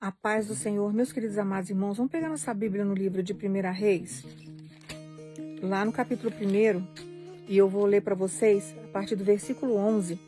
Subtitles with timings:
[0.00, 3.34] A paz do Senhor, meus queridos amados irmãos, vamos pegar nossa Bíblia no livro de
[3.34, 4.24] 1 Reis,
[5.60, 10.18] lá no capítulo 1, e eu vou ler para vocês a partir do versículo 11,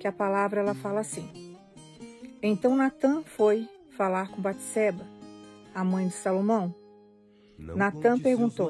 [0.00, 1.30] que a palavra ela fala assim:
[2.42, 5.06] Então Natã foi falar com Batseba,
[5.72, 6.74] a mãe de Salomão.
[7.56, 8.68] Natã perguntou: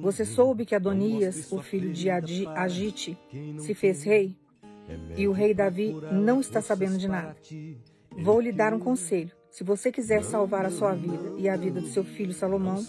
[0.00, 3.18] Você soube que Adonias, o filho de Agite,
[3.58, 4.34] se fez rei?
[5.18, 7.36] E o rei Davi não está sabendo de nada.
[8.18, 9.30] Vou lhe dar um conselho.
[9.50, 12.84] Se você quiser salvar a sua vida e a vida do seu filho Salomão,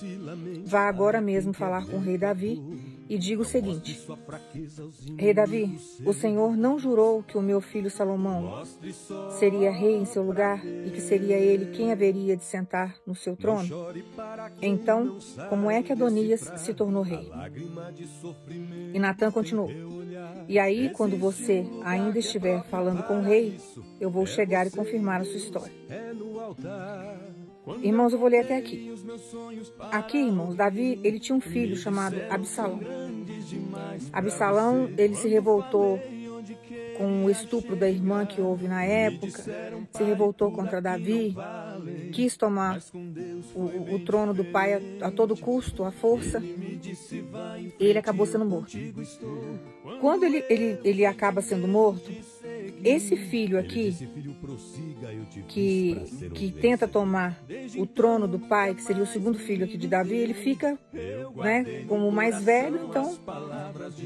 [0.66, 2.59] vá agora mesmo falar com o rei Davi
[3.08, 4.00] e diga o seguinte:
[5.18, 8.64] Rei Davi, o Senhor não jurou que o meu filho Salomão
[9.38, 13.36] seria rei em seu lugar e que seria ele quem haveria de sentar no seu
[13.36, 13.68] trono?
[14.62, 15.18] Então,
[15.50, 17.30] como é que Adonias se tornou rei?
[18.94, 19.70] E Natan continuou:
[20.48, 23.58] E aí, quando você ainda estiver falando com o rei,
[24.00, 25.73] eu vou chegar e confirmar a sua história.
[27.81, 28.93] Irmãos, eu vou ler até aqui.
[29.91, 32.80] Aqui, irmãos, Davi, ele tinha um filho chamado Absalão.
[34.13, 35.99] Absalão, ele se revoltou
[36.97, 39.44] com o estupro da irmã que houve na época,
[39.91, 41.35] se revoltou contra Davi,
[42.13, 42.81] quis tomar
[43.53, 48.45] o, o trono do pai a, a, todo custo, à força, e ele acabou sendo
[48.45, 48.77] morto.
[50.00, 52.11] Quando ele, ele, ele acaba sendo morto,
[52.86, 53.94] esse filho aqui,
[55.47, 57.44] que, que tenta tomar
[57.78, 60.78] o trono do pai, que seria o segundo filho aqui de Davi, ele fica
[61.36, 63.17] né, como o mais velho, então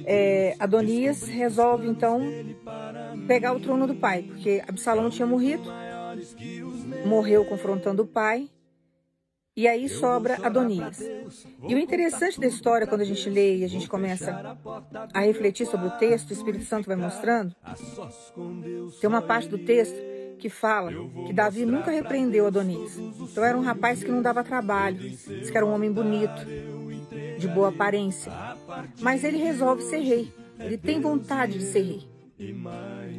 [0.05, 2.21] é, Adonias resolve então
[3.27, 5.69] pegar o trono do pai, porque Absalão tinha morrido,
[7.05, 8.49] morreu confrontando o pai,
[9.59, 11.01] e aí sobra Adonias.
[11.67, 14.57] E o interessante da história, quando a gente lê e a gente começa
[15.13, 17.53] a refletir sobre o texto, o Espírito Santo vai mostrando,
[19.01, 19.97] tem uma parte do texto
[20.37, 20.93] que fala
[21.27, 22.97] que Davi nunca repreendeu Adonias.
[22.97, 26.41] Então era um rapaz que não dava trabalho, diz que era um homem bonito,
[27.37, 28.31] de boa aparência.
[29.01, 32.07] Mas ele resolve ser rei, ele tem vontade de ser rei.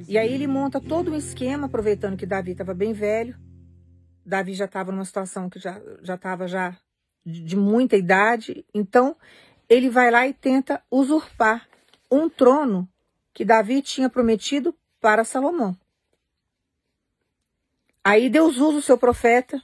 [0.08, 3.36] E aí ele monta todo um esquema, aproveitando que Davi estava bem velho,
[4.30, 6.76] Davi já estava numa situação que já já estava já
[7.26, 9.16] de muita idade, então
[9.68, 11.68] ele vai lá e tenta usurpar
[12.10, 12.88] um trono
[13.34, 15.76] que Davi tinha prometido para Salomão.
[18.02, 19.62] Aí Deus usa o seu profeta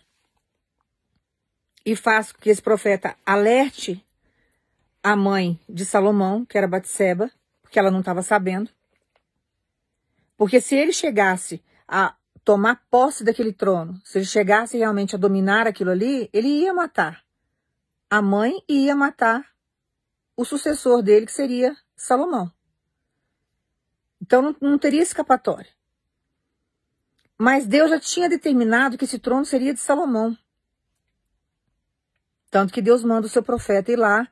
[1.85, 4.05] e faz com que esse profeta alerte
[5.03, 7.31] a mãe de Salomão, que era Batseba,
[7.63, 8.71] porque ela não estava sabendo.
[10.37, 12.15] Porque se ele chegasse a
[12.47, 17.25] tomar posse daquele trono, se ele chegasse realmente a dominar aquilo ali, ele ia matar
[18.09, 19.45] a mãe e ia matar
[20.37, 22.49] o sucessor dele, que seria Salomão.
[24.23, 25.69] Então não, não teria escapatória.
[27.37, 30.39] Mas Deus já tinha determinado que esse trono seria de Salomão.
[32.49, 34.29] Tanto que Deus manda o seu profeta ir lá,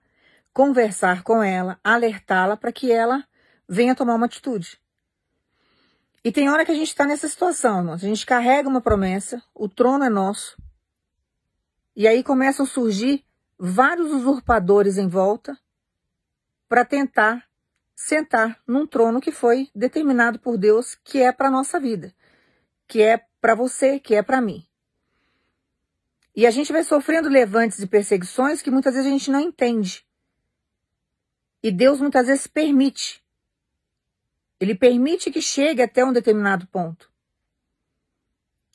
[0.52, 3.26] conversar com ela, alertá-la para que ela
[3.69, 4.81] venha tomar uma atitude.
[6.24, 8.02] E tem hora que a gente está nessa situação, irmãos.
[8.02, 10.56] A gente carrega uma promessa, o trono é nosso.
[11.94, 13.22] E aí começam a surgir
[13.58, 15.56] vários usurpadores em volta
[16.66, 17.46] para tentar
[17.94, 22.12] sentar num trono que foi determinado por Deus, que é para nossa vida,
[22.88, 24.66] que é para você, que é para mim.
[26.34, 30.04] E a gente vai sofrendo levantes e perseguições que muitas vezes a gente não entende.
[31.62, 33.23] E Deus muitas vezes permite
[34.60, 37.10] ele permite que chegue até um determinado ponto.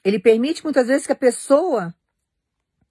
[0.03, 1.93] Ele permite muitas vezes que a pessoa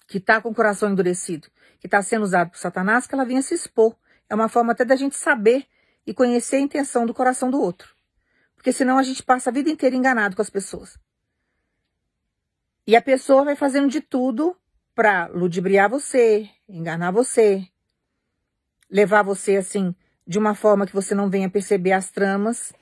[0.06, 1.48] que está com o coração endurecido,
[1.78, 3.94] que está sendo usado por Satanás, que ela venha se expor.
[4.28, 5.66] É uma forma até da gente saber
[6.06, 7.94] e conhecer a intenção do coração do outro.
[8.54, 10.98] Porque senão a gente passa a vida inteira enganado com as pessoas.
[12.87, 14.56] E a pessoa vai fazendo de tudo
[14.94, 17.69] para ludibriar você, enganar você,
[18.91, 19.94] levar você assim
[20.28, 22.75] de uma forma que você não venha perceber as tramas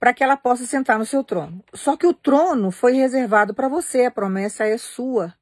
[0.00, 1.64] para que ela possa sentar no seu trono.
[1.72, 5.32] Só que o trono foi reservado para você, a promessa é sua,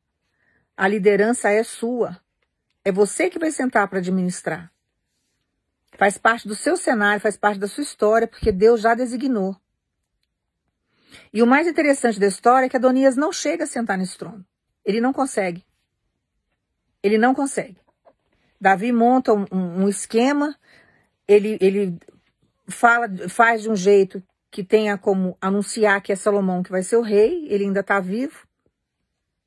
[0.77, 2.21] a liderança é sua.
[2.85, 4.71] É você que vai sentar para administrar.
[5.97, 9.57] Faz parte do seu cenário, faz parte da sua história, porque Deus já designou.
[11.33, 14.45] E o mais interessante da história é que Adonias não chega a sentar nesse trono.
[14.85, 15.65] Ele não consegue.
[17.03, 17.79] Ele não consegue.
[18.63, 20.57] Davi monta um, um, esquema,
[21.27, 21.99] ele, ele
[22.69, 26.97] fala, faz de um jeito que tenha como anunciar que é Salomão que vai ser
[26.97, 28.47] o rei, ele ainda está vivo,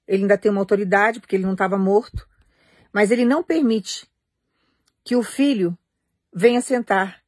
[0.08, 2.28] ele ainda tem uma autoridade, porque ele não estava morto,
[2.92, 4.10] mas ele não permite
[5.04, 5.78] que o filho
[6.34, 7.22] venha sentar,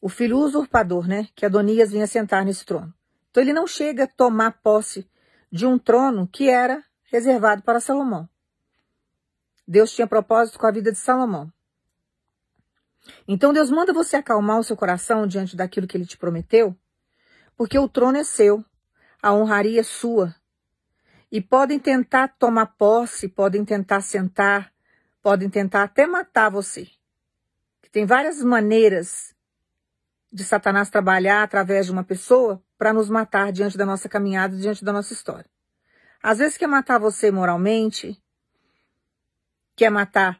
[0.00, 2.94] o filho usurpador, né, que Adonias venha sentar nesse trono.
[3.30, 5.08] Então ele não chega a tomar posse
[5.50, 8.28] de um trono que era reservado para Salomão.
[9.66, 11.52] Deus tinha propósito com a vida de Salomão.
[13.26, 16.76] Então Deus manda você acalmar o seu coração diante daquilo que ele te prometeu,
[17.56, 18.64] porque o trono é seu,
[19.22, 20.34] a honraria é sua.
[21.30, 24.72] E podem tentar tomar posse, podem tentar sentar,
[25.22, 26.88] podem tentar até matar você.
[27.92, 29.34] Tem várias maneiras
[30.32, 34.84] de Satanás trabalhar através de uma pessoa para nos matar diante da nossa caminhada, diante
[34.84, 35.50] da nossa história.
[36.22, 38.22] Às vezes quer matar você moralmente,
[39.74, 40.38] quer matar,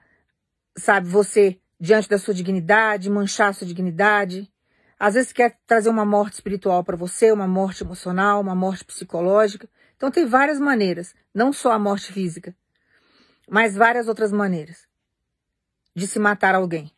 [0.77, 4.53] sabe, você diante da sua dignidade, manchar a sua dignidade.
[4.99, 9.67] Às vezes quer trazer uma morte espiritual para você, uma morte emocional, uma morte psicológica.
[9.97, 12.55] Então tem várias maneiras, não só a morte física,
[13.49, 14.87] mas várias outras maneiras
[15.97, 16.93] de se matar alguém.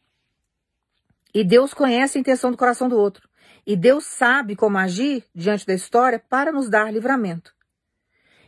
[1.32, 3.28] E Deus conhece a intenção do coração do outro.
[3.64, 7.54] E Deus sabe como agir diante da história para nos dar livramento.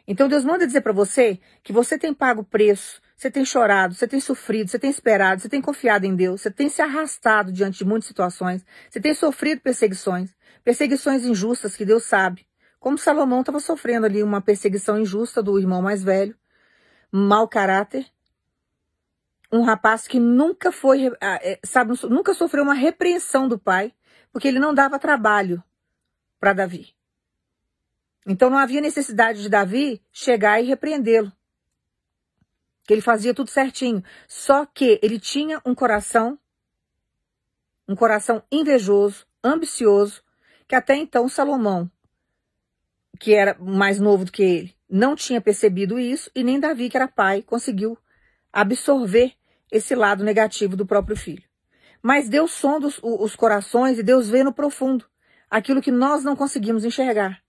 [0.06, 4.08] Então Deus manda dizer para você que você tem pago preço você tem chorado, você
[4.08, 7.78] tem sofrido, você tem esperado, você tem confiado em Deus, você tem se arrastado diante
[7.78, 10.34] de muitas situações, você tem sofrido perseguições,
[10.64, 12.46] perseguições injustas que Deus sabe.
[12.80, 16.36] Como Salomão estava sofrendo ali uma perseguição injusta do irmão mais velho,
[17.10, 18.06] mau caráter,
[19.50, 23.94] um rapaz que nunca foi, ah, é, sabe, nunca sofreu uma repreensão do pai,
[24.32, 25.62] porque ele não dava trabalho
[26.40, 26.94] para Davi.
[28.26, 31.32] Então não havia necessidade de Davi chegar e repreendê-lo
[32.84, 34.02] que ele fazia tudo certinho.
[34.28, 36.38] Só que ele tinha um coração,
[37.88, 40.22] um coração invejoso, ambicioso,
[40.68, 41.90] que até então Salomão,
[43.18, 46.96] que era mais novo do que ele, não tinha percebido isso e nem Davi, que
[46.96, 47.98] era pai, conseguiu
[48.52, 49.34] absorver
[49.70, 51.42] esse lado negativo do próprio filho.
[52.02, 55.06] Mas Deus sonda os, os corações e Deus vê no profundo
[55.50, 57.43] aquilo que nós não conseguimos enxergar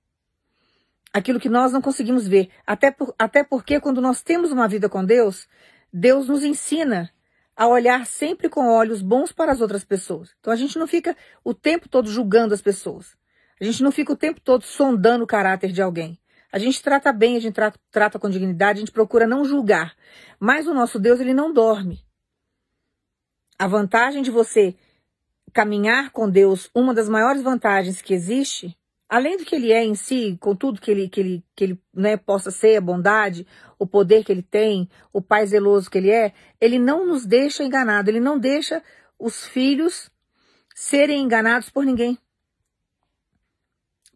[1.15, 2.49] aquilo que nós não conseguimos ver.
[2.67, 5.47] Até, por, até porque quando nós temos uma vida com Deus,
[5.91, 7.09] Deus nos ensina
[7.55, 10.35] a olhar sempre com olhos bons para as outras pessoas.
[10.41, 13.15] Então a gente não fica o tempo todo julgando as pessoas.
[13.61, 16.19] A gente não fica o tempo todo sondando o caráter de alguém.
[16.51, 19.95] A gente trata bem, a gente trata, trata com dignidade, a gente procura não julgar.
[20.37, 22.03] Mas o nosso Deus, ele não dorme.
[23.57, 24.75] A vantagem de você
[25.53, 28.77] caminhar com Deus, uma das maiores vantagens que existe,
[29.07, 31.81] além do que ele é em si, com tudo que ele, que ele, que ele
[31.93, 33.45] né, possa ser, a bondade,
[33.77, 37.63] o poder que ele tem, o pai zeloso que ele é, ele não nos deixa
[37.63, 38.81] enganado, ele não deixa
[39.19, 40.09] os filhos
[40.73, 42.17] serem enganados por ninguém.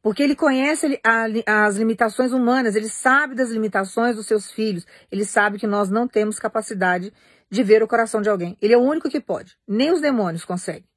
[0.02, 1.00] Porque ele conhece
[1.46, 6.08] as limitações humanas, ele sabe das limitações dos seus filhos, ele sabe que nós não
[6.08, 7.14] temos capacidade
[7.50, 8.58] de ver o coração de alguém.
[8.62, 10.89] Ele é o único que pode, nem os demônios conseguem.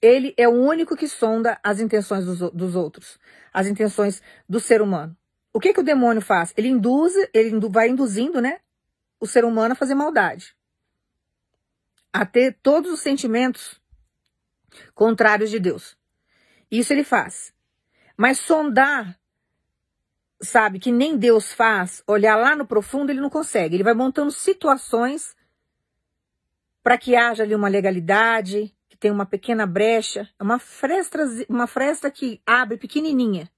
[0.00, 3.18] Ele é o único que sonda as intenções dos, dos outros,
[3.52, 5.16] as intenções do ser humano.
[5.52, 6.54] O que, que o demônio faz?
[6.56, 8.60] Ele induz, ele vai induzindo, né,
[9.18, 10.54] o ser humano a fazer maldade,
[12.12, 13.80] a ter todos os sentimentos
[14.94, 15.96] contrários de Deus.
[16.70, 17.52] Isso ele faz.
[18.16, 19.18] Mas sondar,
[20.40, 23.74] sabe, que nem Deus faz, olhar lá no profundo, ele não consegue.
[23.76, 25.36] Ele vai montando situações
[26.82, 31.18] para que haja ali uma legalidade, tem uma pequena brecha, é uma fresta,
[31.48, 33.50] uma fresta que abre pequenininha.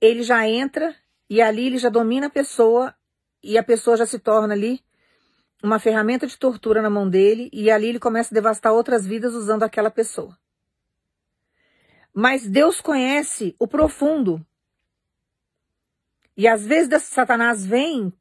[0.00, 0.94] Ele já entra
[1.28, 2.94] e ali ele já domina a pessoa
[3.42, 4.80] e a pessoa já se torna ali
[5.62, 9.34] uma ferramenta de tortura na mão dele e ali ele começa a devastar outras vidas
[9.34, 10.36] usando aquela pessoa.
[12.14, 14.44] Mas Deus conhece o profundo.
[16.36, 18.12] E às vezes Satanás vem,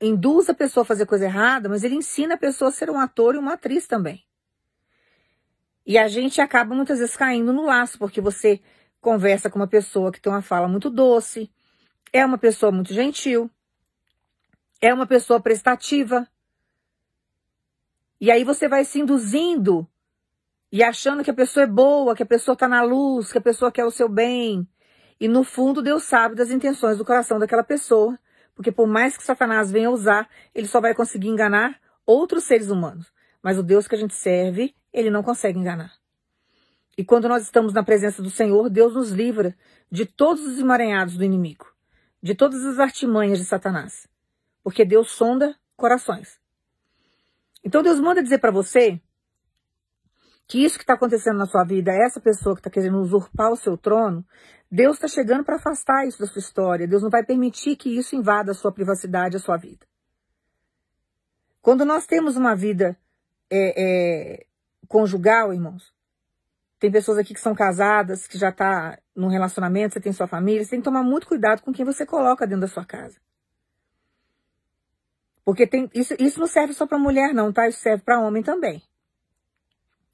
[0.00, 2.98] induz a pessoa a fazer coisa errada, mas ele ensina a pessoa a ser um
[2.98, 4.24] ator e uma atriz também.
[5.86, 8.60] E a gente acaba muitas vezes caindo no laço, porque você
[9.00, 11.50] conversa com uma pessoa que tem uma fala muito doce,
[12.12, 13.50] é uma pessoa muito gentil,
[14.80, 16.26] é uma pessoa prestativa.
[18.20, 19.86] E aí você vai se induzindo
[20.70, 23.42] e achando que a pessoa é boa, que a pessoa está na luz, que a
[23.42, 24.68] pessoa quer o seu bem.
[25.18, 28.18] E no fundo, Deus sabe das intenções do coração daquela pessoa,
[28.54, 33.12] porque por mais que Satanás venha usar, ele só vai conseguir enganar outros seres humanos.
[33.42, 35.92] Mas o Deus que a gente serve, ele não consegue enganar.
[36.96, 39.56] E quando nós estamos na presença do Senhor, Deus nos livra
[39.90, 41.66] de todos os emaranhados do inimigo,
[42.22, 44.06] de todas as artimanhas de Satanás.
[44.62, 46.38] Porque Deus sonda corações.
[47.64, 49.00] Então Deus manda dizer para você
[50.46, 53.56] que isso que está acontecendo na sua vida, essa pessoa que está querendo usurpar o
[53.56, 54.26] seu trono,
[54.70, 56.88] Deus está chegando para afastar isso da sua história.
[56.88, 59.86] Deus não vai permitir que isso invada a sua privacidade, a sua vida.
[61.62, 62.96] Quando nós temos uma vida
[63.50, 64.46] é, é,
[64.90, 65.94] conjugal, irmãos,
[66.80, 70.64] Tem pessoas aqui que são casadas, que já tá num relacionamento, você tem sua família,
[70.64, 73.20] você tem que tomar muito cuidado com quem você coloca dentro da sua casa.
[75.44, 77.68] Porque tem, isso, isso não serve só para mulher, não, tá?
[77.68, 78.82] Isso serve para homem também.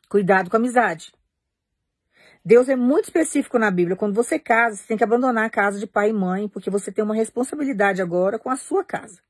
[0.09, 1.13] Cuidado com a amizade.
[2.45, 3.97] Deus é muito específico na Bíblia.
[3.97, 6.93] Quando você casa, você tem que abandonar a casa de pai e mãe, porque você
[6.93, 9.21] tem uma responsabilidade agora com a sua casa.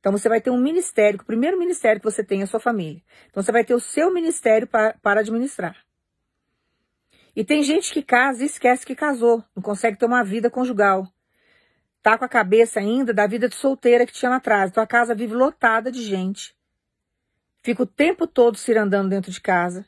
[0.00, 2.58] Então você vai ter um ministério, o primeiro ministério que você tem é a sua
[2.58, 3.02] família.
[3.28, 5.76] Então você vai ter o seu ministério para, administrar.
[7.36, 11.06] E tem gente que casa e esquece que casou, não consegue ter uma vida conjugal.
[12.02, 14.70] Tá com a cabeça ainda da vida de solteira que tinha lá atrás.
[14.70, 16.56] Então a casa vive lotada de gente.
[17.62, 19.84] Fica o tempo todo se andando dentro de casa.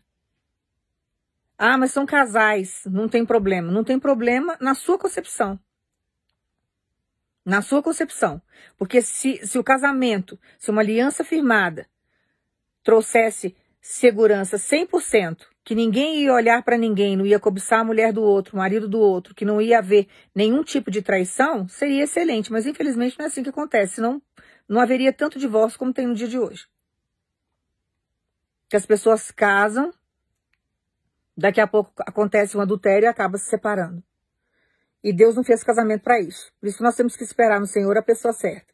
[1.56, 3.72] Ah, mas são casais, não tem problema.
[3.72, 5.58] Não tem problema na sua concepção.
[7.44, 8.40] Na sua concepção.
[8.78, 11.86] Porque se, se o casamento, se uma aliança firmada
[12.82, 18.22] trouxesse segurança 100%, que ninguém ia olhar para ninguém, não ia cobiçar a mulher do
[18.22, 22.50] outro, o marido do outro, que não ia haver nenhum tipo de traição, seria excelente.
[22.50, 24.20] Mas infelizmente não é assim que acontece, senão
[24.68, 26.66] não haveria tanto divórcio como tem no dia de hoje.
[28.68, 29.92] Que as pessoas casam,
[31.36, 34.02] daqui a pouco acontece um adultério e acaba se separando.
[35.02, 36.52] E Deus não fez casamento para isso.
[36.60, 38.72] Por isso nós temos que esperar no Senhor a pessoa certa.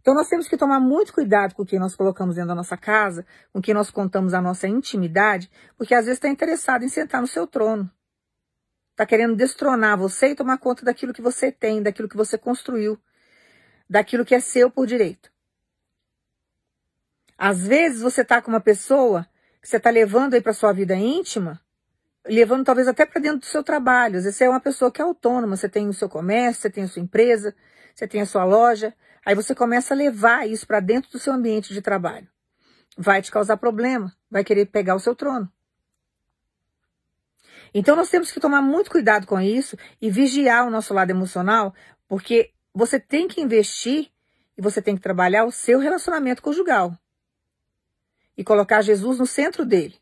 [0.00, 2.76] Então nós temos que tomar muito cuidado com o que nós colocamos dentro da nossa
[2.76, 6.88] casa, com o que nós contamos a nossa intimidade, porque às vezes está interessado em
[6.88, 7.90] sentar no seu trono.
[8.92, 12.98] Está querendo destronar você e tomar conta daquilo que você tem, daquilo que você construiu,
[13.88, 15.30] daquilo que é seu por direito.
[17.36, 19.26] Às vezes você está com uma pessoa
[19.60, 21.60] que você está levando aí para sua vida íntima,
[22.26, 24.16] levando talvez até para dentro do seu trabalho.
[24.18, 26.70] Às vezes você é uma pessoa que é autônoma, você tem o seu comércio, você
[26.70, 27.54] tem a sua empresa,
[27.94, 31.32] você tem a sua loja, Aí você começa a levar isso para dentro do seu
[31.32, 32.28] ambiente de trabalho.
[32.96, 35.50] Vai te causar problema, vai querer pegar o seu trono.
[37.72, 41.74] Então nós temos que tomar muito cuidado com isso e vigiar o nosso lado emocional,
[42.08, 44.10] porque você tem que investir
[44.56, 46.96] e você tem que trabalhar o seu relacionamento conjugal.
[48.36, 49.99] E colocar Jesus no centro dele.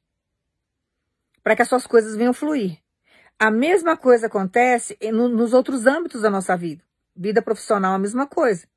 [1.49, 2.79] Para que as suas coisas venham fluir.
[3.39, 6.85] A mesma coisa acontece no, nos outros âmbitos da nossa vida.
[7.17, 8.69] Vida profissional, a mesma coisa.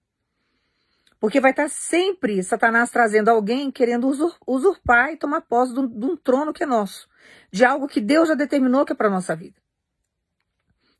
[1.19, 4.09] Porque vai estar sempre Satanás trazendo alguém querendo
[4.47, 7.09] usurpar e tomar posse de um, de um trono que é nosso.
[7.51, 9.59] De algo que Deus já determinou que é para a nossa vida.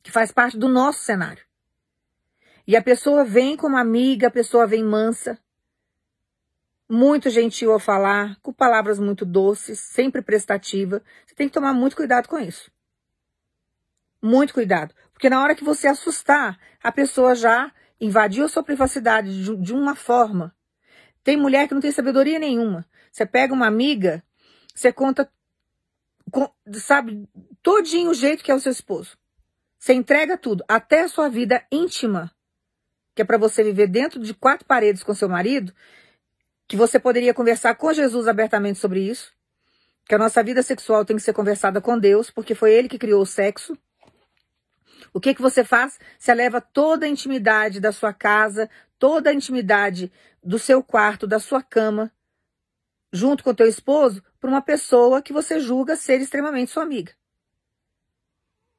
[0.03, 1.45] Que faz parte do nosso cenário.
[2.67, 5.39] E a pessoa vem como amiga, a pessoa vem mansa,
[6.91, 11.01] muito gentil ao falar, com palavras muito doces, sempre prestativa.
[11.25, 12.69] Você tem que tomar muito cuidado com isso.
[14.21, 14.93] Muito cuidado.
[15.13, 19.73] Porque na hora que você assustar, a pessoa já invadiu a sua privacidade de, de
[19.73, 20.53] uma forma.
[21.23, 22.85] Tem mulher que não tem sabedoria nenhuma.
[23.09, 24.21] Você pega uma amiga,
[24.75, 25.31] você conta,
[26.73, 27.25] sabe,
[27.63, 29.17] todinho o jeito que é o seu esposo.
[29.79, 32.29] Você entrega tudo, até a sua vida íntima,
[33.15, 35.73] que é para você viver dentro de quatro paredes com seu marido,
[36.71, 39.33] que você poderia conversar com Jesus abertamente sobre isso,
[40.07, 42.97] que a nossa vida sexual tem que ser conversada com Deus, porque foi Ele que
[42.97, 43.77] criou o sexo.
[45.13, 45.99] O que que você faz?
[46.17, 50.09] Você leva toda a intimidade da sua casa, toda a intimidade
[50.41, 52.09] do seu quarto, da sua cama,
[53.11, 57.11] junto com o teu esposo, para uma pessoa que você julga ser extremamente sua amiga.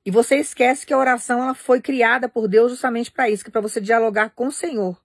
[0.02, 3.50] E você esquece que a oração ela foi criada por Deus justamente para isso, que
[3.50, 4.98] é para você dialogar com o Senhor.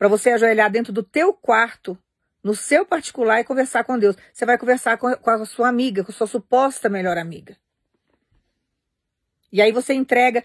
[0.00, 1.98] Para você ajoelhar dentro do teu quarto,
[2.42, 4.16] no seu particular e conversar com Deus.
[4.32, 7.54] Você vai conversar com, com a sua amiga, com a sua suposta melhor amiga.
[9.52, 10.42] E aí você entrega,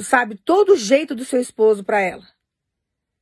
[0.00, 2.26] sabe, todo o jeito do seu esposo para ela.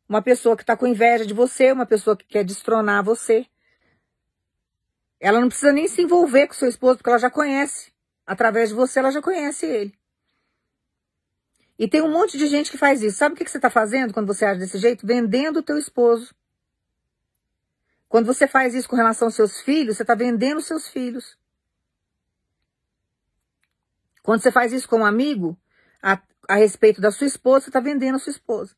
[0.08, 3.44] Uma pessoa que está com inveja de você, uma pessoa que quer destronar você.
[5.20, 7.92] Ela não precisa nem se envolver com seu esposo, porque ela já conhece.
[8.24, 9.97] Através de você, ela já conhece ele.
[11.78, 13.16] E tem um monte de gente que faz isso.
[13.16, 15.06] Sabe o que, você está fazendo quando você age desse jeito?
[15.06, 16.34] Vendendo o teu esposo.
[18.08, 21.38] Quando você faz isso com relação aos seus filhos, você está vendendo os seus filhos.
[24.22, 25.56] Quando você faz isso com um amigo,
[26.02, 28.74] a, a respeito da sua esposa, você está vendendo a sua esposa.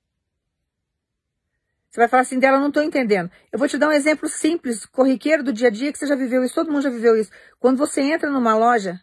[1.91, 3.31] Você vai falar assim dela, não estou entendendo.
[3.51, 6.15] Eu vou te dar um exemplo simples, corriqueiro do dia a dia, que você já
[6.15, 7.33] viveu isso, todo mundo já viveu isso.
[7.59, 9.01] Quando você entra numa loja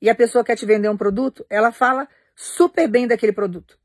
[0.00, 3.78] e a pessoa quer te vender um produto, ela fala super bem daquele produto.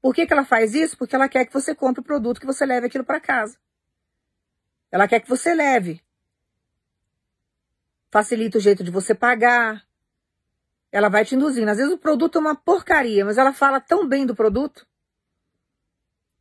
[0.00, 0.96] Por que, que ela faz isso?
[0.96, 3.58] Porque ela quer que você compre o produto, que você leve aquilo para casa.
[4.90, 6.02] Ela quer que você leve.
[8.10, 9.86] Facilita o jeito de você pagar,
[10.90, 11.70] ela vai te induzindo.
[11.70, 14.86] Às vezes o produto é uma porcaria, mas ela fala tão bem do produto,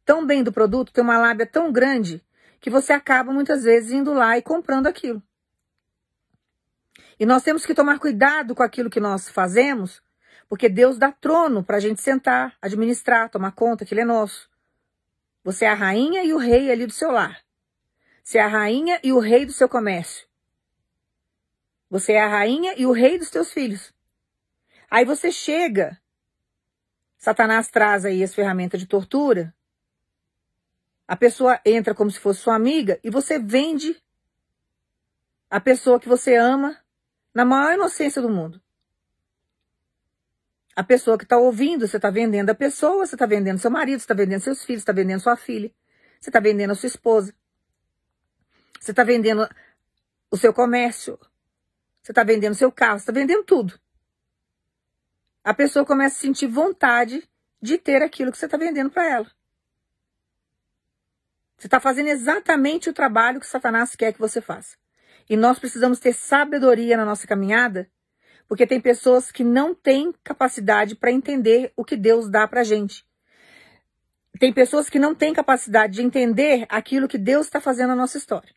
[0.05, 2.23] tão bem do produto, tem uma lábia tão grande,
[2.59, 5.21] que você acaba muitas vezes indo lá e comprando aquilo.
[7.19, 10.01] E nós temos que tomar cuidado com aquilo que nós fazemos,
[10.49, 14.49] porque Deus dá trono para a gente sentar, administrar, tomar conta, que ele é nosso.
[15.43, 17.41] Você é a rainha e o rei ali do seu lar.
[18.23, 20.27] Você é a rainha e o rei do seu comércio.
[21.89, 23.93] Você é a rainha e o rei dos teus filhos.
[24.89, 25.99] Aí você chega,
[27.17, 29.53] Satanás traz aí as ferramentas de tortura.
[31.07, 34.01] A pessoa entra como se fosse sua amiga e você vende
[35.49, 36.77] a pessoa que você ama
[37.33, 38.61] na maior inocência do mundo.
[40.77, 43.97] A pessoa que está ouvindo, você está vendendo a pessoa, você está vendendo seu marido,
[43.97, 45.71] você está vendendo seus filhos, você está vendendo sua filha,
[46.21, 47.33] você está vendendo a sua esposa,
[48.79, 49.49] você está vendendo
[50.29, 51.17] o seu comércio,
[51.99, 53.73] você está vendendo seu carro, você está vendendo tudo.
[55.43, 57.27] A pessoa começa a sentir vontade
[57.59, 59.31] de ter aquilo que você está vendendo para ela.
[61.57, 64.77] Você está fazendo exatamente o trabalho que Satanás quer que você faça.
[65.27, 67.89] E nós precisamos ter sabedoria na nossa caminhada,
[68.47, 73.05] porque tem pessoas que não têm capacidade para entender o que Deus dá para gente.
[74.39, 78.17] Tem pessoas que não têm capacidade de entender aquilo que Deus está fazendo na nossa
[78.17, 78.53] história.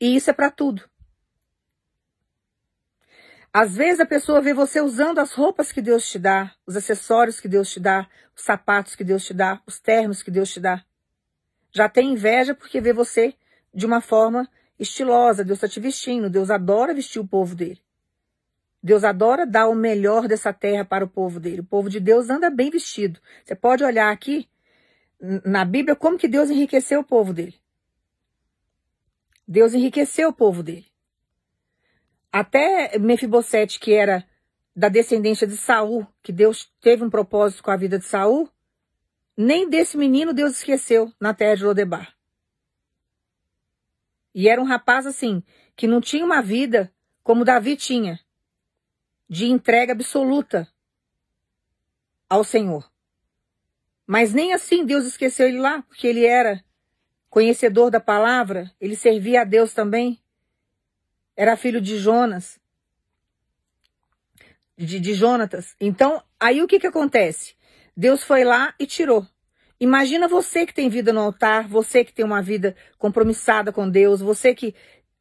[0.00, 0.88] E isso é para tudo.
[3.52, 7.40] Às vezes a pessoa vê você usando as roupas que Deus te dá, os acessórios
[7.40, 10.60] que Deus te dá, os sapatos que Deus te dá, os termos que Deus te
[10.60, 10.84] dá.
[11.72, 13.34] Já tem inveja porque vê você
[13.74, 14.48] de uma forma
[14.80, 15.44] estilosa.
[15.44, 16.30] Deus está te vestindo.
[16.30, 17.80] Deus adora vestir o povo dele.
[18.82, 21.60] Deus adora dar o melhor dessa terra para o povo dele.
[21.60, 23.20] O povo de Deus anda bem vestido.
[23.44, 24.48] Você pode olhar aqui
[25.44, 27.54] na Bíblia como que Deus enriqueceu o povo dele.
[29.46, 30.86] Deus enriqueceu o povo dele.
[32.32, 34.24] Até Mefibosete, que era
[34.74, 38.48] da descendência de Saul, que Deus teve um propósito com a vida de Saul,
[39.36, 42.14] nem desse menino Deus esqueceu na terra de Lodebar.
[44.34, 45.42] E era um rapaz assim,
[45.76, 48.20] que não tinha uma vida como Davi tinha,
[49.28, 50.68] de entrega absoluta
[52.28, 52.90] ao Senhor.
[54.06, 56.64] Mas nem assim Deus esqueceu ele lá, porque ele era
[57.28, 60.20] conhecedor da palavra, ele servia a Deus também
[61.40, 62.60] era filho de Jonas,
[64.76, 65.74] de, de Jonatas.
[65.80, 67.54] Então, aí o que que acontece?
[67.96, 69.26] Deus foi lá e tirou.
[69.82, 74.20] Imagina você que tem vida no altar, você que tem uma vida compromissada com Deus,
[74.20, 74.74] você que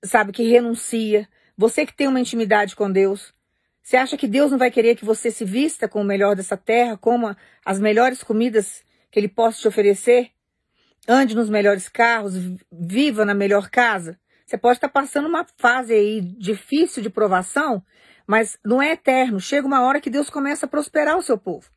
[0.04, 3.34] sabe que renuncia, você que tem uma intimidade com Deus.
[3.82, 6.58] Você acha que Deus não vai querer que você se vista com o melhor dessa
[6.58, 10.30] terra, coma as melhores comidas que Ele possa te oferecer?
[11.08, 12.34] Ande nos melhores carros,
[12.69, 14.19] viva na melhor casa?
[14.45, 17.82] Você pode estar passando uma fase aí difícil de provação,
[18.28, 19.39] mas não é eterno.
[19.39, 21.69] Chega uma hora que Deus começa a prosperar o seu povo.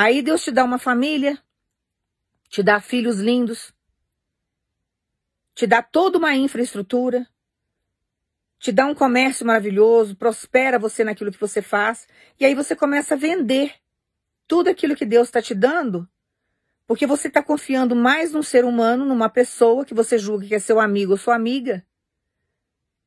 [0.00, 1.38] Aí Deus te dá uma família,
[2.48, 3.70] te dá filhos lindos,
[5.54, 7.28] te dá toda uma infraestrutura,
[8.58, 12.08] te dá um comércio maravilhoso, prospera você naquilo que você faz,
[12.38, 13.74] e aí você começa a vender
[14.48, 16.08] tudo aquilo que Deus está te dando
[16.86, 20.58] porque você está confiando mais num ser humano, numa pessoa que você julga que é
[20.58, 21.84] seu amigo ou sua amiga.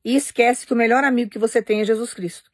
[0.04, 2.52] E esquece que o melhor amigo que você tem é Jesus Cristo.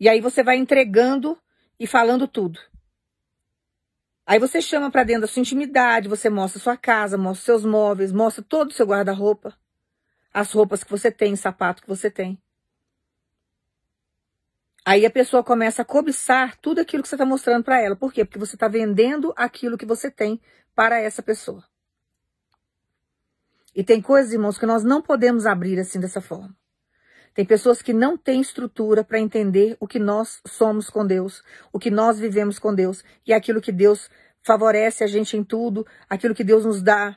[0.00, 1.38] E aí você vai entregando
[1.84, 2.58] e falando tudo.
[4.24, 8.10] Aí você chama para dentro da sua intimidade, você mostra sua casa, mostra seus móveis,
[8.10, 9.54] mostra todo o seu guarda-roupa,
[10.32, 12.42] as roupas que você tem, o sapato que você tem.
[14.82, 17.94] Aí a pessoa começa a cobiçar tudo aquilo que você está mostrando para ela.
[17.94, 18.24] Por quê?
[18.24, 20.40] Porque você está vendendo aquilo que você tem
[20.74, 21.62] para essa pessoa.
[23.74, 26.56] E tem coisas, irmãos, que nós não podemos abrir assim dessa forma.
[27.34, 31.42] Tem pessoas que não têm estrutura para entender o que nós somos com Deus,
[31.72, 34.08] o que nós vivemos com Deus e aquilo que Deus
[34.40, 37.16] favorece a gente em tudo, aquilo que Deus nos dá,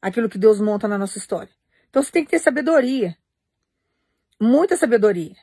[0.00, 1.52] aquilo que Deus monta na nossa história.
[1.90, 3.16] Então você tem que ter sabedoria.
[4.40, 5.36] Muita sabedoria.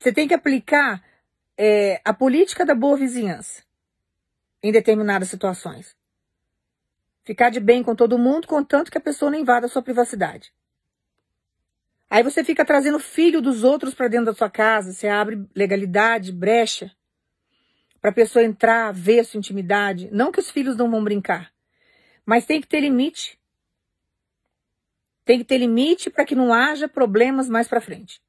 [0.00, 1.04] Você tem que aplicar
[1.56, 3.62] é, a política da boa vizinhança
[4.60, 5.94] em determinadas situações.
[7.22, 10.52] Ficar de bem com todo mundo, contanto que a pessoa não invada a sua privacidade.
[12.10, 16.32] Aí você fica trazendo filho dos outros para dentro da sua casa, você abre legalidade,
[16.32, 16.90] brecha,
[18.00, 20.08] para a pessoa entrar, ver a sua intimidade.
[20.10, 21.52] Não que os filhos não vão brincar,
[22.26, 23.38] mas tem que ter limite.
[25.24, 28.20] Tem que ter limite para que não haja problemas mais para frente.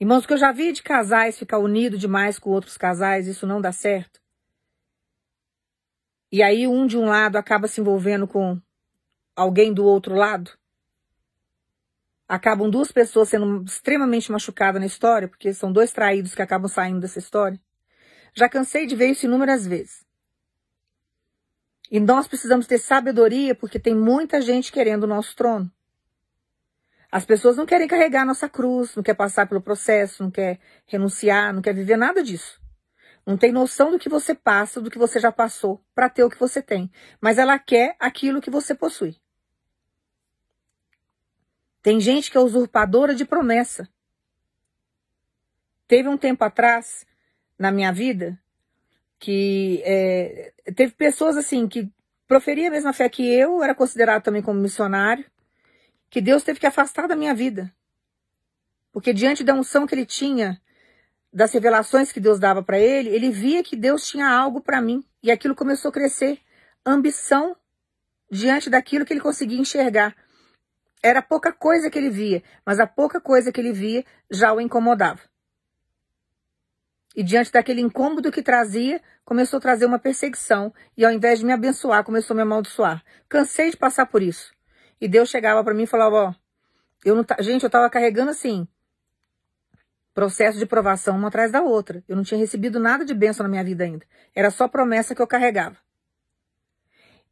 [0.00, 3.60] Irmãos, que eu já vi de casais ficar unido demais com outros casais, isso não
[3.60, 4.20] dá certo.
[6.32, 8.60] E aí um de um lado acaba se envolvendo com
[9.36, 10.50] alguém do outro lado.
[12.28, 17.00] Acabam duas pessoas sendo extremamente machucadas na história, porque são dois traídos que acabam saindo
[17.00, 17.60] dessa história.
[18.34, 20.04] Já cansei de ver isso inúmeras vezes.
[21.90, 25.70] E nós precisamos ter sabedoria porque tem muita gente querendo o nosso trono.
[27.10, 30.58] As pessoas não querem carregar a nossa cruz, não quer passar pelo processo, não quer
[30.84, 32.60] renunciar, não quer viver nada disso.
[33.24, 36.30] Não tem noção do que você passa, do que você já passou, para ter o
[36.30, 36.90] que você tem.
[37.20, 39.16] Mas ela quer aquilo que você possui.
[41.86, 43.88] Tem gente que é usurpadora de promessa.
[45.86, 47.06] Teve um tempo atrás,
[47.56, 48.36] na minha vida,
[49.20, 51.88] que é, teve pessoas assim que
[52.26, 55.24] proferiam a mesma fé que eu, era considerado também como missionário,
[56.10, 57.72] que Deus teve que afastar da minha vida.
[58.90, 60.60] Porque diante da unção que ele tinha,
[61.32, 65.04] das revelações que Deus dava para ele, ele via que Deus tinha algo para mim.
[65.22, 66.40] E aquilo começou a crescer.
[66.84, 67.56] Ambição
[68.28, 70.16] diante daquilo que ele conseguia enxergar.
[71.06, 74.60] Era pouca coisa que ele via, mas a pouca coisa que ele via já o
[74.60, 75.20] incomodava.
[77.14, 80.74] E diante daquele incômodo que trazia, começou a trazer uma perseguição.
[80.96, 83.04] E ao invés de me abençoar, começou a me amaldiçoar.
[83.28, 84.52] Cansei de passar por isso.
[85.00, 86.34] E Deus chegava para mim e falava, ó,
[87.04, 88.66] eu não gente, eu estava carregando assim,
[90.12, 92.02] processo de provação uma atrás da outra.
[92.08, 94.04] Eu não tinha recebido nada de bênção na minha vida ainda.
[94.34, 95.76] Era só promessa que eu carregava.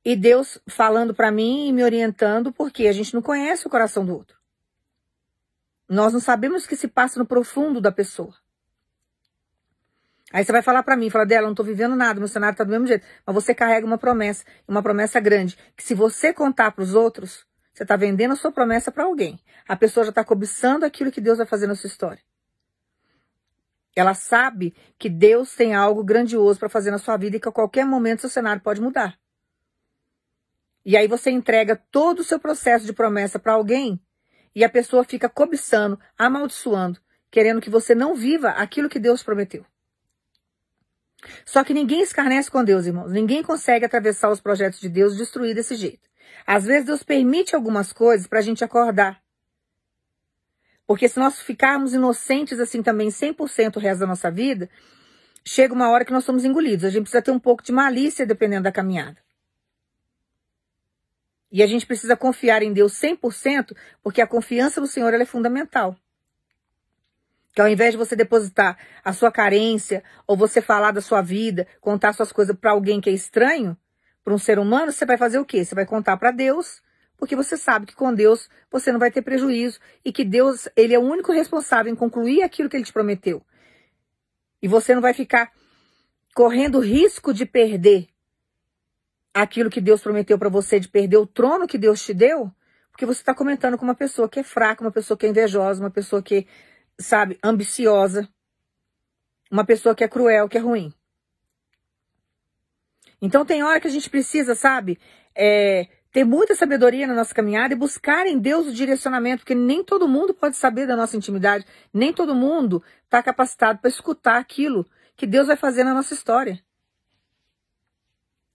[0.04, 4.04] E Deus falando para mim e me orientando, porque a gente não conhece o coração
[4.04, 4.36] do outro.
[5.88, 8.34] Nós não sabemos o que se passa no profundo da pessoa.
[10.32, 12.64] Aí você vai falar para mim, fala dela, não tô vivendo nada, meu cenário tá
[12.64, 13.06] do mesmo jeito.
[13.24, 17.46] Mas você carrega uma promessa, uma promessa grande, que se você contar para os outros,
[17.72, 19.40] você tá vendendo a sua promessa para alguém.
[19.68, 22.20] A pessoa já tá cobiçando aquilo que Deus vai fazer na sua história.
[23.96, 27.52] Ela sabe que Deus tem algo grandioso para fazer na sua vida e que a
[27.52, 29.16] qualquer momento seu cenário pode mudar.
[30.84, 34.00] E aí você entrega todo o seu processo de promessa para alguém
[34.54, 39.64] e a pessoa fica cobiçando, amaldiçoando, querendo que você não viva aquilo que Deus prometeu.
[41.44, 43.10] Só que ninguém escarnece com Deus, irmãos.
[43.10, 46.08] Ninguém consegue atravessar os projetos de Deus destruir desse jeito.
[46.46, 49.22] Às vezes Deus permite algumas coisas para a gente acordar.
[50.86, 54.68] Porque se nós ficarmos inocentes assim também 100% o resto da nossa vida,
[55.42, 56.84] chega uma hora que nós somos engolidos.
[56.84, 59.16] A gente precisa ter um pouco de malícia dependendo da caminhada.
[61.54, 65.96] E a gente precisa confiar em Deus 100%, porque a confiança no Senhor é fundamental.
[67.54, 71.64] Que ao invés de você depositar a sua carência, ou você falar da sua vida,
[71.80, 73.78] contar suas coisas para alguém que é estranho,
[74.24, 75.64] para um ser humano, você vai fazer o quê?
[75.64, 76.82] Você vai contar para Deus,
[77.16, 80.92] porque você sabe que com Deus você não vai ter prejuízo e que Deus, ele
[80.92, 83.40] é o único responsável em concluir aquilo que ele te prometeu.
[84.60, 85.52] E você não vai ficar
[86.34, 88.08] correndo risco de perder
[89.34, 92.50] aquilo que Deus prometeu para você, de perder o trono que Deus te deu,
[92.92, 95.82] porque você está comentando com uma pessoa que é fraca, uma pessoa que é invejosa,
[95.82, 96.46] uma pessoa que
[96.98, 98.28] sabe, ambiciosa,
[99.50, 100.94] uma pessoa que é cruel, que é ruim.
[103.20, 104.98] Então tem hora que a gente precisa, sabe,
[105.34, 109.82] é, ter muita sabedoria na nossa caminhada e buscar em Deus o direcionamento, porque nem
[109.82, 114.86] todo mundo pode saber da nossa intimidade, nem todo mundo está capacitado para escutar aquilo
[115.16, 116.62] que Deus vai fazer na nossa história.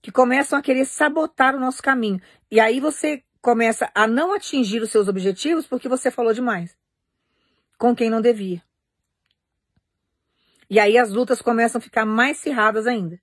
[0.02, 2.20] Que começam a querer sabotar o nosso caminho.
[2.50, 6.76] E aí você começa a não atingir os seus objetivos porque você falou demais
[7.80, 8.62] com quem não devia.
[10.68, 13.18] E aí as lutas começam a ficar mais cerradas ainda.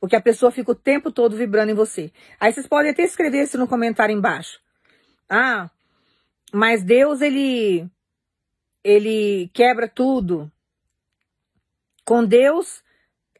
[0.00, 2.12] Porque a pessoa fica o tempo todo vibrando em você.
[2.40, 4.60] Aí vocês podem até escrever isso no comentário embaixo.
[5.30, 5.70] Ah,
[6.52, 7.88] mas Deus, ele,
[8.82, 10.50] ele quebra tudo.
[12.04, 12.82] Com Deus,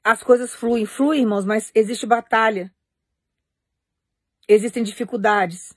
[0.02, 0.86] as coisas fluem.
[0.86, 2.72] Fluem, irmãos, mas existe batalha.
[4.46, 5.76] Existem dificuldades.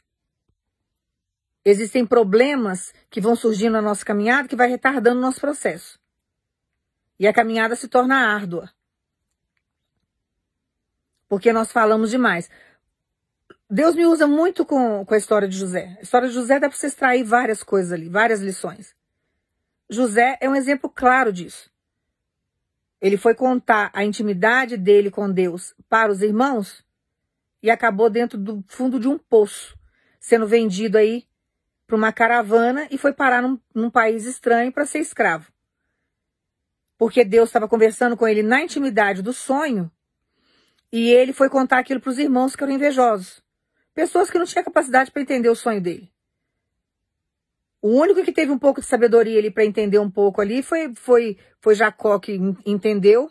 [1.63, 5.99] Existem problemas que vão surgindo na nossa caminhada que vai retardando o nosso processo.
[7.19, 8.71] E a caminhada se torna árdua.
[11.29, 12.49] Porque nós falamos demais.
[13.69, 15.95] Deus me usa muito com, com a história de José.
[15.99, 18.93] A história de José dá para você extrair várias coisas ali, várias lições.
[19.89, 21.70] José é um exemplo claro disso.
[23.02, 26.86] Ele foi contar a intimidade dele com Deus para os irmãos
[27.64, 29.76] e acabou dentro do fundo de um poço,
[30.20, 31.26] sendo vendido aí
[31.88, 35.52] para uma caravana e foi parar num, num país estranho para ser escravo.
[36.98, 39.92] Porque Deus estava conversando com ele na intimidade do sonho
[40.92, 43.42] e ele foi contar aquilo para os irmãos que eram invejosos.
[43.96, 46.11] Pessoas que não tinham capacidade para entender o sonho dele.
[47.82, 50.94] O único que teve um pouco de sabedoria ali para entender um pouco ali foi,
[50.94, 53.30] foi, foi Jacó que entendeu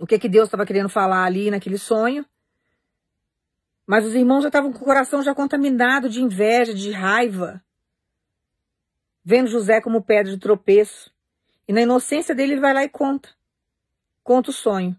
[0.00, 2.26] o que, que Deus estava querendo falar ali naquele sonho.
[3.86, 7.62] Mas os irmãos já estavam com o coração já contaminado de inveja, de raiva.
[9.24, 11.14] Vendo José como pedra de tropeço.
[11.68, 13.28] E na inocência dele ele vai lá e conta.
[14.24, 14.98] Conta o sonho.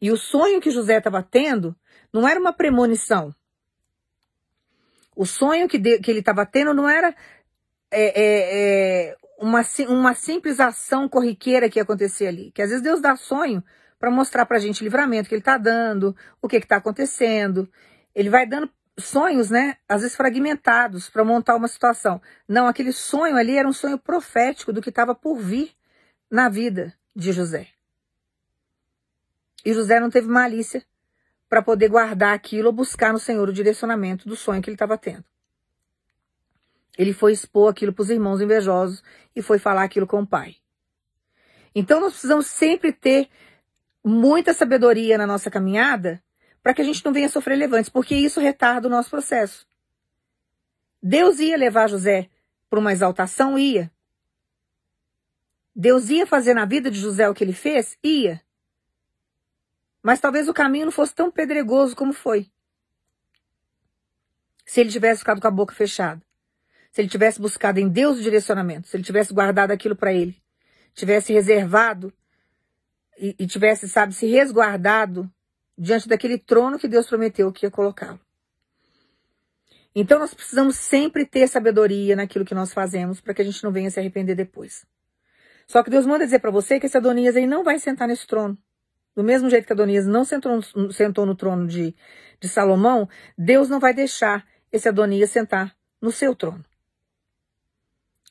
[0.00, 1.74] E o sonho que José estava tendo
[2.12, 3.34] não era uma premonição.
[5.20, 7.14] O sonho que, de, que ele estava tendo não era
[7.90, 12.50] é, é, é, uma, uma simples ação corriqueira que ia acontecer ali.
[12.52, 13.62] Que às vezes Deus dá sonho
[13.98, 17.70] para mostrar para a gente o livramento que ele está dando, o que está acontecendo.
[18.14, 19.76] Ele vai dando sonhos, né?
[19.86, 22.18] Às vezes fragmentados para montar uma situação.
[22.48, 25.72] Não, aquele sonho ali era um sonho profético do que estava por vir
[26.30, 27.68] na vida de José.
[29.66, 30.82] E José não teve malícia
[31.50, 34.96] para poder guardar aquilo ou buscar no Senhor o direcionamento do sonho que ele estava
[34.96, 35.24] tendo.
[36.96, 39.02] Ele foi expor aquilo para os irmãos invejosos
[39.34, 40.56] e foi falar aquilo com o pai.
[41.74, 43.28] Então nós precisamos sempre ter
[44.04, 46.22] muita sabedoria na nossa caminhada
[46.62, 49.66] para que a gente não venha sofrer levantes, porque isso retarda o nosso processo.
[51.02, 52.30] Deus ia levar José
[52.68, 53.58] para uma exaltação?
[53.58, 53.90] Ia.
[55.74, 57.98] Deus ia fazer na vida de José o que ele fez?
[58.04, 58.40] Ia.
[60.02, 62.50] Mas talvez o caminho não fosse tão pedregoso como foi.
[64.64, 66.22] Se ele tivesse ficado com a boca fechada.
[66.92, 68.88] Se ele tivesse buscado em Deus o direcionamento.
[68.88, 70.40] Se ele tivesse guardado aquilo para ele.
[70.94, 72.12] Tivesse reservado
[73.18, 75.30] e, e tivesse, sabe, se resguardado
[75.76, 78.20] diante daquele trono que Deus prometeu que ia colocá-lo.
[79.94, 83.72] Então nós precisamos sempre ter sabedoria naquilo que nós fazemos para que a gente não
[83.72, 84.86] venha se arrepender depois.
[85.66, 88.26] Só que Deus manda dizer para você que esse Adonias aí não vai sentar nesse
[88.26, 88.56] trono.
[89.20, 91.94] Do mesmo jeito que Adonias não sentou, sentou no trono de,
[92.40, 93.06] de Salomão,
[93.36, 96.64] Deus não vai deixar esse Adonias sentar no seu trono.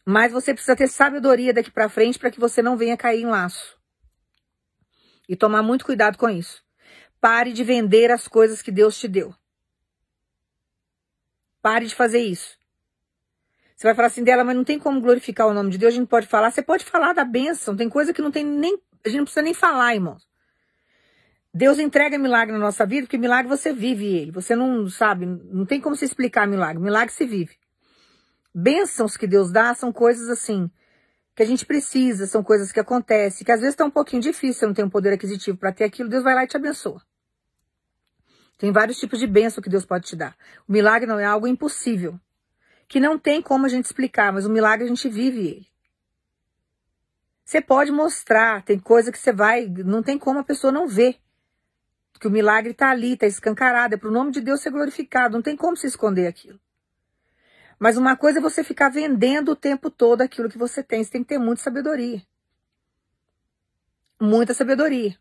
[0.04, 3.28] Mas você precisa ter sabedoria daqui para frente para que você não venha cair em
[3.28, 3.80] laço.
[5.28, 6.63] E tomar muito cuidado com isso.
[7.21, 9.32] Pare de vender as coisas que Deus te deu.
[11.62, 12.58] Pare de fazer isso.
[13.75, 15.97] Você vai falar assim dela, mas não tem como glorificar o nome de Deus, a
[15.97, 16.49] gente pode falar.
[16.49, 18.82] Você pode falar da bênção, tem coisa que não tem nem.
[19.06, 20.29] A gente não precisa nem falar, irmãos.
[21.54, 24.32] Deus entrega milagre na nossa vida, porque milagre você vive ele.
[24.32, 26.82] Você não sabe, não tem como se explicar milagre.
[26.82, 27.58] Milagre se vive.
[28.54, 30.70] Bênçãos que Deus dá são coisas assim,
[31.36, 34.60] que a gente precisa, são coisas que acontecem, que às vezes está um pouquinho difícil,
[34.60, 37.02] você não tem um poder aquisitivo para ter aquilo, Deus vai lá e te abençoa.
[38.58, 40.36] Tem vários tipos de bênção que Deus pode te dar.
[40.68, 42.20] O milagre não é algo impossível,
[42.88, 45.68] que não tem como a gente explicar, mas o milagre a gente vive ele.
[47.46, 51.18] Você pode mostrar, tem coisa que você vai, não tem como a pessoa não ver.
[52.19, 55.34] Que o milagre está ali, está escancarado, é para o nome de Deus ser glorificado,
[55.34, 56.60] não tem como se esconder aquilo.
[57.80, 61.02] Mas uma coisa é você ficar vendendo o tempo todo aquilo que você tem.
[61.02, 62.22] Você tem que ter muita sabedoria.
[64.19, 65.17] Muita sabedoria.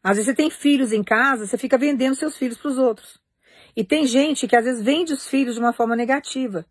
[0.00, 3.18] Às vezes você tem filhos em casa, você fica vendendo seus filhos para os outros.
[3.74, 6.64] E tem gente que às vezes vende os filhos de uma forma negativa.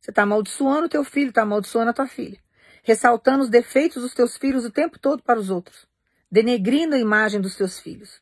[0.00, 2.40] Você está amaldiçoando o teu filho, está amaldiçoando a tua filha.
[2.82, 5.86] Ressaltando os defeitos dos teus filhos o tempo todo para os outros.
[6.30, 8.20] Denegrindo a imagem dos teus filhos.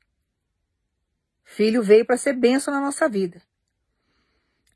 [1.45, 3.43] Filho veio para ser bênção na nossa vida.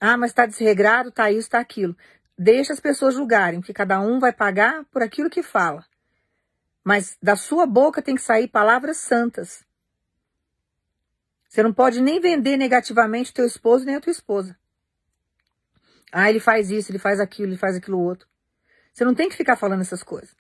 [0.01, 1.97] Ah, mas está desregrado, está isso, está aquilo.
[2.37, 5.87] Deixa as pessoas julgarem, porque cada um vai pagar por aquilo que fala.
[6.83, 9.65] Mas da sua boca tem que sair palavras santas.
[11.49, 14.59] Você não pode nem vender negativamente o teu esposo nem a tua esposa.
[16.11, 18.27] Ah, ele faz isso, ele faz aquilo, ele faz aquilo outro.
[18.93, 20.35] Você não tem que ficar falando essas coisas.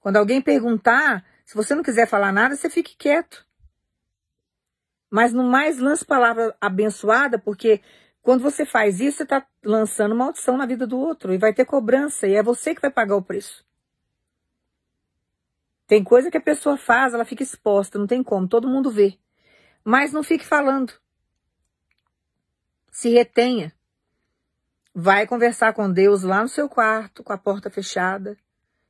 [0.00, 3.46] Quando alguém perguntar, se você não quiser falar nada, você fique quieto.
[5.08, 7.80] Mas no mais lance palavra abençoada, porque
[8.20, 11.64] quando você faz isso, você está lançando maldição na vida do outro e vai ter
[11.64, 13.64] cobrança e é você que vai pagar o preço.
[15.86, 19.16] Tem coisa que a pessoa faz, ela fica exposta, não tem como, todo mundo vê.
[19.84, 20.92] Mas não fique falando.
[22.90, 23.72] Se retenha.
[24.92, 28.36] Vai conversar com Deus lá no seu quarto, com a porta fechada.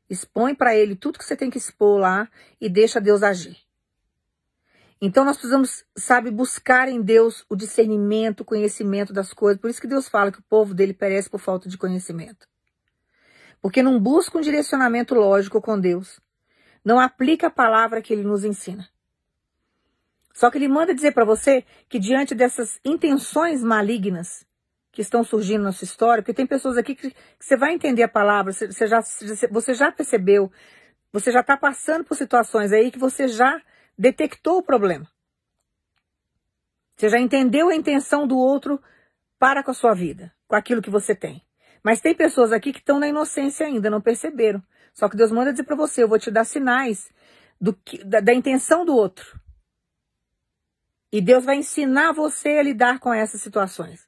[0.08, 2.28] Expõe para ele tudo que você tem que expor lá
[2.60, 3.56] e deixa Deus agir.
[5.00, 9.60] Então nós precisamos, sabe, buscar em Deus o discernimento, o conhecimento das coisas.
[9.60, 12.46] Por isso que Deus fala que o povo dele perece por falta de conhecimento.
[13.60, 16.20] Porque não busca um direcionamento lógico com Deus.
[16.84, 18.88] Não aplica a palavra que ele nos ensina.
[20.32, 24.45] Só que ele manda dizer para você que diante dessas intenções malignas
[24.96, 28.02] que estão surgindo na sua história, porque tem pessoas aqui que, que você vai entender
[28.02, 29.02] a palavra, você já,
[29.50, 30.50] você já percebeu,
[31.12, 33.60] você já está passando por situações aí que você já
[33.98, 35.06] detectou o problema.
[36.96, 38.80] Você já entendeu a intenção do outro
[39.38, 41.42] para com a sua vida, com aquilo que você tem.
[41.84, 44.62] Mas tem pessoas aqui que estão na inocência ainda, não perceberam.
[44.94, 47.12] Só que Deus manda dizer para você, eu vou te dar sinais
[47.84, 49.38] que, da, da intenção do outro.
[51.12, 54.05] E Deus vai ensinar você a lidar com essas situações.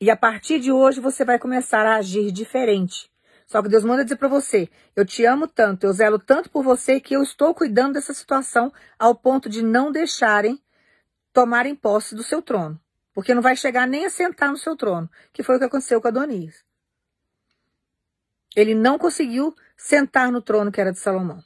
[0.00, 3.10] E a partir de hoje você vai começar a agir diferente
[3.46, 6.62] Só que Deus manda dizer para você: eu te amo tanto, eu zelo tanto por
[6.62, 10.60] você que eu estou cuidando dessa situação ao ponto de não deixarem
[11.32, 12.80] tomarem posse do seu trono.
[13.14, 16.00] Porque não vai chegar nem a sentar no seu trono, que foi o que aconteceu
[16.00, 16.64] com Adonias.
[18.54, 21.42] Ele não conseguiu sentar no trono que era de Salomão.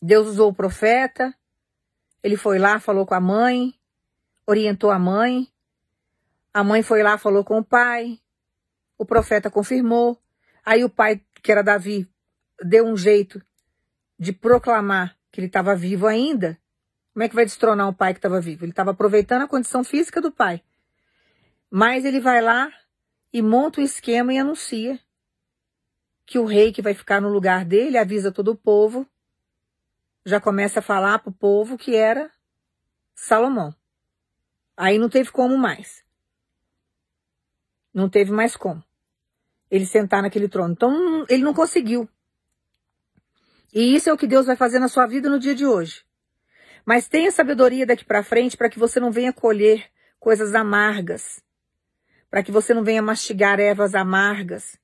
[0.00, 1.32] Deus usou o profeta,
[2.22, 3.74] ele foi lá, falou com a mãe,
[4.46, 5.51] orientou a mãe,
[6.52, 8.20] a mãe foi lá, falou com o pai,
[8.98, 10.20] o profeta confirmou,
[10.64, 12.08] aí o pai, que era Davi,
[12.62, 13.42] deu um jeito
[14.18, 16.58] de proclamar que ele estava vivo ainda.
[17.12, 18.64] Como é que vai destronar um pai que estava vivo?
[18.64, 20.62] Ele estava aproveitando a condição física do pai.
[21.70, 22.70] Mas ele vai lá
[23.32, 25.00] e monta o esquema e anuncia
[26.24, 29.06] que o rei que vai ficar no lugar dele avisa todo o povo
[30.24, 32.30] já começa a falar para o povo que era
[33.14, 33.74] Salomão.
[34.76, 36.04] Aí não teve como mais.
[37.92, 38.82] Não teve mais como.
[39.70, 40.72] Ele sentar naquele trono.
[40.72, 42.08] Então, ele não conseguiu.
[43.72, 46.04] E isso é o que Deus vai fazer na sua vida no dia de hoje.
[46.84, 51.42] Mas tenha sabedoria daqui para frente para que você não venha colher coisas amargas.
[52.30, 54.78] Para que você não venha mastigar ervas amargas.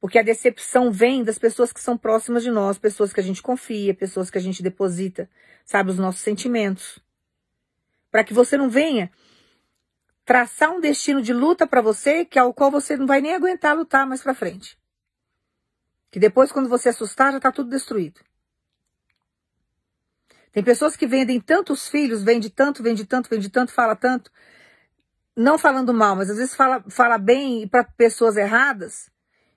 [0.00, 3.42] Porque a decepção vem das pessoas que são próximas de nós, pessoas que a gente
[3.42, 5.28] confia, pessoas que a gente deposita,
[5.64, 6.98] sabe, os nossos sentimentos.
[8.10, 9.10] Para que você não venha
[10.30, 13.76] traçar um destino de luta para você, que ao qual você não vai nem aguentar
[13.76, 14.78] lutar mais para frente.
[16.08, 18.20] Que depois, quando você assustar, já está tudo destruído.
[20.52, 24.30] Tem pessoas que vendem tantos filhos, vende tanto, vende tanto, vende tanto, fala tanto,
[25.36, 29.10] não falando mal, mas às vezes fala, fala bem para pessoas erradas,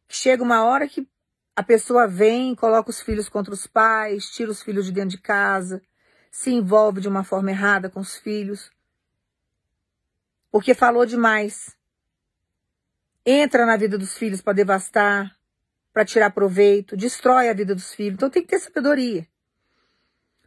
[0.09, 1.07] Chega uma hora que
[1.55, 5.21] a pessoa vem, coloca os filhos contra os pais, tira os filhos de dentro de
[5.21, 5.83] casa,
[6.31, 8.71] se envolve de uma forma errada com os filhos,
[10.53, 11.75] porque falou demais.
[13.25, 15.35] Entra na vida dos filhos para devastar,
[15.91, 18.13] para tirar proveito, destrói a vida dos filhos.
[18.13, 19.27] Então tem que ter sabedoria.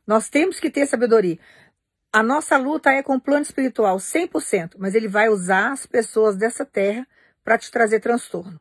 [0.07, 1.41] Nós temos que ter sabedoria.
[2.13, 6.37] A nossa luta é com o plano espiritual, 100%, mas ele vai usar as pessoas
[6.37, 7.05] dessa terra
[7.43, 8.61] para te trazer transtorno.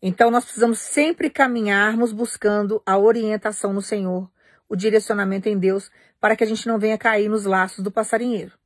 [0.00, 4.30] Então nós precisamos sempre caminharmos buscando a orientação no Senhor,
[4.66, 8.57] o direcionamento em Deus, para que a gente não venha cair nos laços do passarinheiro.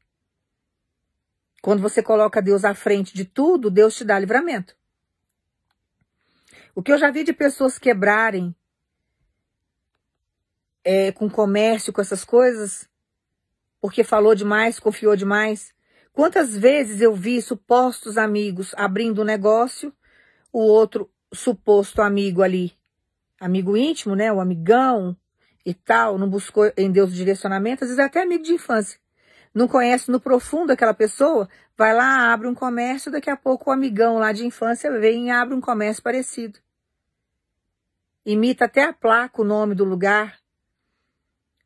[1.62, 4.77] Quando você coloca Deus à frente de tudo, Deus te dá livramento.
[6.75, 8.53] O que eu já vi de pessoas quebrarem
[10.85, 12.88] é, com comércio, com essas coisas,
[13.81, 15.72] porque falou demais, confiou demais.
[16.12, 19.94] Quantas vezes eu vi supostos amigos abrindo um negócio,
[20.53, 22.72] o outro suposto amigo ali,
[23.38, 24.33] amigo íntimo, né?
[24.33, 25.16] O amigão
[25.64, 29.01] e tal, não buscou em Deus direcionamento, às vezes é até amigo de infância.
[29.54, 33.72] Não conhece no profundo aquela pessoa, vai lá, abre um comércio, daqui a pouco o
[33.72, 36.58] amigão lá de infância vem e abre um comércio parecido.
[38.24, 40.38] Imita até a placa, o nome do lugar.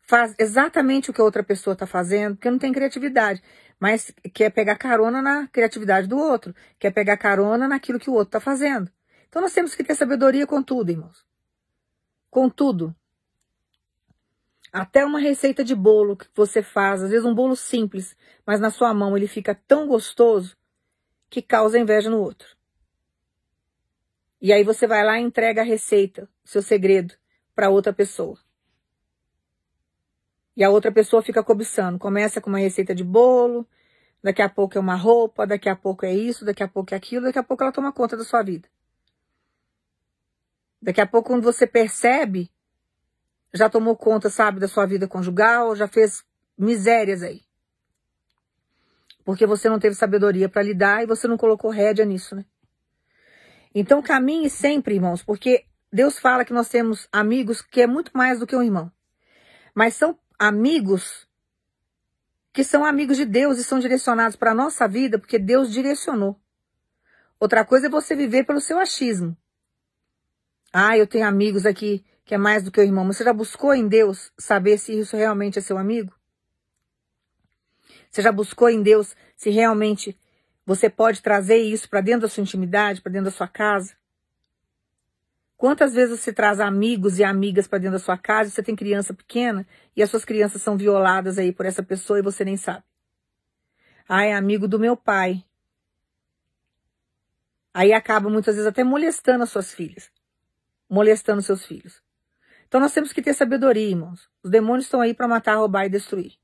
[0.02, 3.42] Faz exatamente o que outra pessoa está fazendo, porque não tem criatividade.
[3.78, 8.28] Mas quer pegar carona na criatividade do outro, quer pegar carona naquilo que o outro
[8.28, 8.90] está fazendo.
[9.28, 11.26] Então nós temos que ter sabedoria com tudo, irmãos.
[12.30, 12.94] Com tudo.
[14.78, 18.70] Até uma receita de bolo que você faz, às vezes um bolo simples, mas na
[18.70, 20.54] sua mão ele fica tão gostoso
[21.30, 22.54] que causa inveja no outro.
[24.38, 27.14] E aí você vai lá e entrega a receita, seu segredo,
[27.54, 28.38] para outra pessoa.
[30.54, 31.98] E a outra pessoa fica cobiçando.
[31.98, 33.66] Começa com uma receita de bolo,
[34.22, 36.98] daqui a pouco é uma roupa, daqui a pouco é isso, daqui a pouco é
[36.98, 38.68] aquilo, daqui a pouco ela toma conta da sua vida.
[40.82, 42.50] Daqui a pouco, quando você percebe,
[43.56, 46.24] já tomou conta, sabe, da sua vida conjugal, já fez
[46.56, 47.42] misérias aí.
[49.24, 52.44] Porque você não teve sabedoria para lidar e você não colocou rédea nisso, né?
[53.74, 58.38] Então caminhe sempre, irmãos, porque Deus fala que nós temos amigos que é muito mais
[58.38, 58.90] do que um irmão.
[59.74, 61.26] Mas são amigos
[62.52, 66.40] que são amigos de Deus e são direcionados para a nossa vida porque Deus direcionou.
[67.38, 69.36] Outra coisa é você viver pelo seu achismo.
[70.72, 73.06] Ah, eu tenho amigos aqui que é mais do que o irmão.
[73.06, 76.12] Você já buscou em Deus saber se isso realmente é seu amigo?
[78.10, 80.18] Você já buscou em Deus se realmente
[80.66, 83.94] você pode trazer isso para dentro da sua intimidade, para dentro da sua casa?
[85.56, 89.14] Quantas vezes você traz amigos e amigas para dentro da sua casa, você tem criança
[89.14, 92.84] pequena e as suas crianças são violadas aí por essa pessoa e você nem sabe?
[94.08, 95.44] Ah, é amigo do meu pai.
[97.72, 100.10] Aí acaba muitas vezes até molestando as suas filhas
[100.88, 102.05] molestando seus filhos.
[102.66, 104.28] Então nós temos que ter sabedoria, irmãos.
[104.42, 106.34] Os demônios estão aí para matar, roubar e destruir.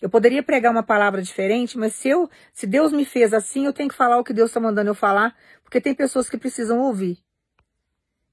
[0.00, 3.72] Eu poderia pregar uma palavra diferente, mas se eu, se Deus me fez assim, eu
[3.72, 6.80] tenho que falar o que Deus está mandando eu falar, porque tem pessoas que precisam
[6.80, 7.18] ouvir.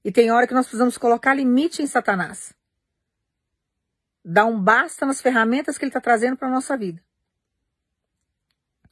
[0.04, 2.52] E tem hora que nós precisamos colocar limite em Satanás.
[4.22, 7.02] Dar um basta nas ferramentas que ele está trazendo para a nossa vida.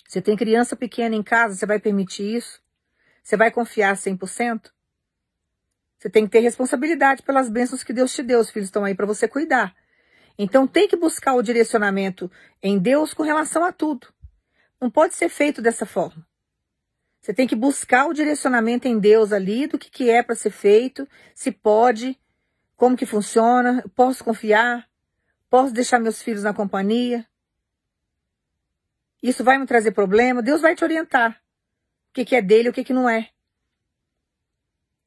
[0.09, 2.63] Você tem criança pequena em casa, você vai permitir isso?
[3.23, 4.71] Você vai confiar 100%?
[6.03, 8.41] Você tem que ter responsabilidade pelas bênçãos que Deus te deu.
[8.41, 9.73] Os filhos estão aí para você cuidar.
[10.37, 12.29] Então tem que buscar o direcionamento
[12.61, 14.09] em Deus com relação a tudo.
[14.81, 16.27] Não pode ser feito dessa forma.
[17.21, 20.51] Você tem que buscar o direcionamento em Deus ali do que, que é para ser
[20.51, 22.19] feito, se pode,
[22.77, 24.89] como que funciona, posso confiar,
[25.49, 27.25] posso deixar meus filhos na companhia.
[29.23, 31.41] Isso vai me trazer problema, Deus vai te orientar.
[32.11, 33.32] O que, que é dele o que, que não é.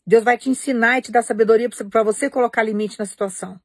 [0.05, 3.59] Deus vai te ensinar e te dar sabedoria para você colocar limite na situação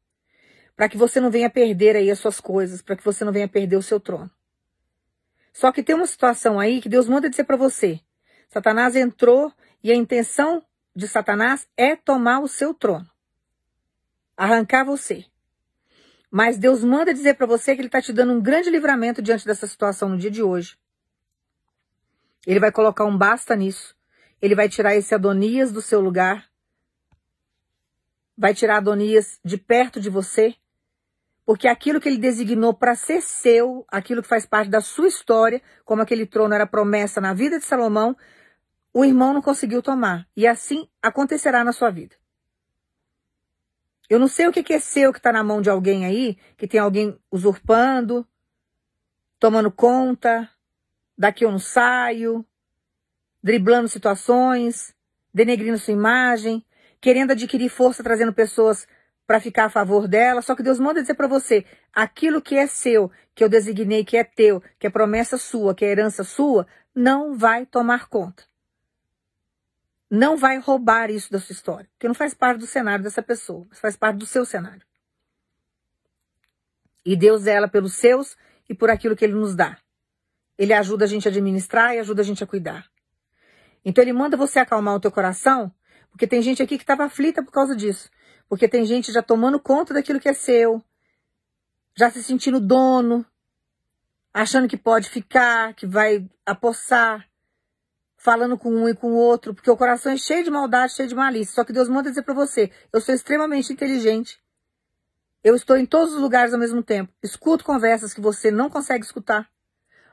[0.81, 3.47] para que você não venha perder aí as suas coisas, para que você não venha
[3.47, 4.31] perder o seu trono.
[5.53, 8.01] Só que tem uma situação aí que Deus manda dizer para você.
[8.49, 9.53] Satanás entrou
[9.85, 10.65] e a intenção
[10.97, 13.07] de Satanás é tomar o seu trono.
[14.35, 15.27] Arrancar você.
[16.31, 19.45] Mas Deus manda dizer para você que ele está te dando um grande livramento diante
[19.45, 20.79] dessa situação no dia de hoje.
[22.47, 23.95] Ele vai colocar um basta nisso.
[24.41, 26.49] Ele vai tirar esse Adonias do seu lugar.
[28.37, 30.57] Vai tirar Adonias de perto de você
[31.51, 35.61] porque aquilo que ele designou para ser seu, aquilo que faz parte da sua história,
[35.85, 38.17] como aquele trono era promessa na vida de Salomão,
[38.95, 40.29] o irmão não conseguiu tomar.
[40.37, 42.15] E assim acontecerá na sua vida.
[44.09, 46.69] Eu não sei o que é seu que está na mão de alguém aí, que
[46.69, 48.25] tem alguém usurpando,
[49.41, 50.49] tomando conta,
[51.19, 52.47] daqui eu não saio,
[53.43, 54.95] driblando situações,
[55.33, 56.65] denegrindo sua imagem,
[57.01, 58.87] querendo adquirir força, trazendo pessoas
[59.27, 62.67] para ficar a favor dela, só que Deus manda dizer para você, aquilo que é
[62.67, 66.67] seu, que eu designei que é teu, que é promessa sua, que é herança sua,
[66.93, 68.43] não vai tomar conta.
[70.11, 73.65] Não vai roubar isso da sua história, porque não faz parte do cenário dessa pessoa,
[73.71, 74.83] mas faz parte do seu cenário.
[77.07, 78.37] E Deus é ela pelos seus
[78.69, 79.79] e por aquilo que ele nos dá.
[80.59, 82.90] Ele ajuda a gente a administrar e ajuda a gente a cuidar.
[83.85, 85.73] Então ele manda você acalmar o teu coração,
[86.11, 88.11] porque tem gente aqui que estava aflita por causa disso.
[88.49, 90.83] Porque tem gente já tomando conta daquilo que é seu,
[91.95, 93.25] já se sentindo dono,
[94.33, 97.27] achando que pode ficar, que vai apossar,
[98.17, 101.09] falando com um e com o outro, porque o coração é cheio de maldade, cheio
[101.09, 101.55] de malícia.
[101.55, 104.39] Só que Deus manda dizer para você: eu sou extremamente inteligente.
[105.43, 107.11] Eu estou em todos os lugares ao mesmo tempo.
[107.23, 109.49] Escuto conversas que você não consegue escutar.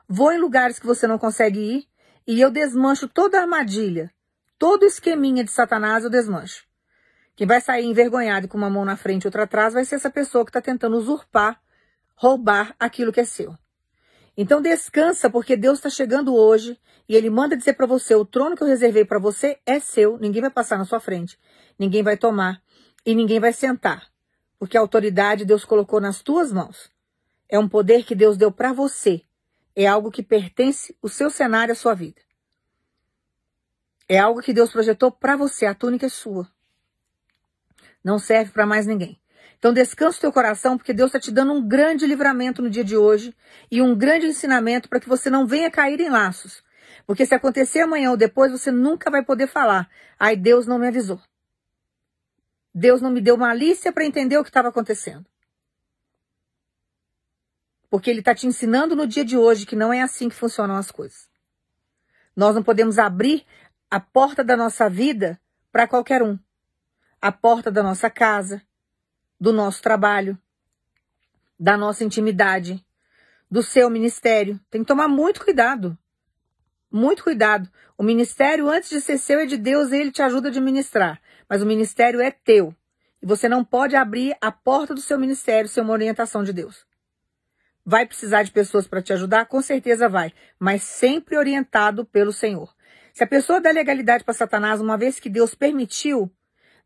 [0.08, 1.88] Vou em lugares que você não consegue ir.
[2.28, 4.12] E eu desmancho toda a armadilha,
[4.58, 6.66] todo esqueminha de Satanás eu desmancho.
[7.34, 10.10] Quem vai sair envergonhado com uma mão na frente e outra atrás vai ser essa
[10.10, 11.58] pessoa que está tentando usurpar,
[12.14, 13.56] roubar aquilo que é seu.
[14.36, 18.54] Então descansa, porque Deus está chegando hoje e Ele manda dizer para você: o trono
[18.54, 21.38] que eu reservei para você é seu, ninguém vai passar na sua frente,
[21.78, 22.60] ninguém vai tomar
[23.06, 24.06] e ninguém vai sentar,
[24.58, 26.90] porque a autoridade Deus colocou nas tuas mãos.
[27.48, 29.22] É um poder que Deus deu para você.
[29.80, 32.20] É algo que pertence o seu cenário, a sua vida.
[34.08, 35.66] É algo que Deus projetou para você.
[35.66, 36.50] A túnica é sua.
[38.02, 39.20] Não serve para mais ninguém.
[39.56, 42.82] Então descansa o teu coração, porque Deus está te dando um grande livramento no dia
[42.82, 43.32] de hoje
[43.70, 46.60] e um grande ensinamento para que você não venha cair em laços.
[47.06, 49.88] Porque se acontecer amanhã ou depois, você nunca vai poder falar.
[50.18, 51.20] Ai, Deus não me avisou.
[52.74, 55.24] Deus não me deu malícia para entender o que estava acontecendo.
[57.90, 60.76] Porque Ele está te ensinando no dia de hoje que não é assim que funcionam
[60.76, 61.28] as coisas.
[62.36, 63.44] Nós não podemos abrir
[63.90, 65.40] a porta da nossa vida
[65.72, 66.38] para qualquer um
[67.20, 68.62] a porta da nossa casa,
[69.40, 70.38] do nosso trabalho,
[71.58, 72.84] da nossa intimidade,
[73.50, 74.60] do seu ministério.
[74.70, 75.98] Tem que tomar muito cuidado.
[76.90, 77.68] Muito cuidado.
[77.96, 81.20] O ministério, antes de ser seu, é de Deus e ele te ajuda a administrar.
[81.48, 82.74] Mas o ministério é teu.
[83.20, 86.86] E você não pode abrir a porta do seu ministério sem uma orientação de Deus.
[87.90, 89.46] Vai precisar de pessoas para te ajudar?
[89.46, 90.30] Com certeza vai.
[90.58, 92.70] Mas sempre orientado pelo Senhor.
[93.14, 96.30] Se a pessoa der legalidade para Satanás, uma vez que Deus permitiu,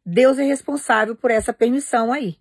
[0.07, 2.39] Deus é responsável por essa permissão aí.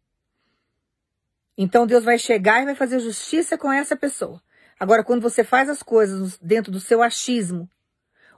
[1.58, 4.40] Então Deus vai chegar e vai fazer justiça com essa pessoa.
[4.80, 7.68] Agora, quando você faz as coisas dentro do seu achismo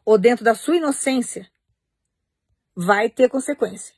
[0.05, 1.51] ou dentro da sua inocência,
[2.73, 3.93] vai ter consequência.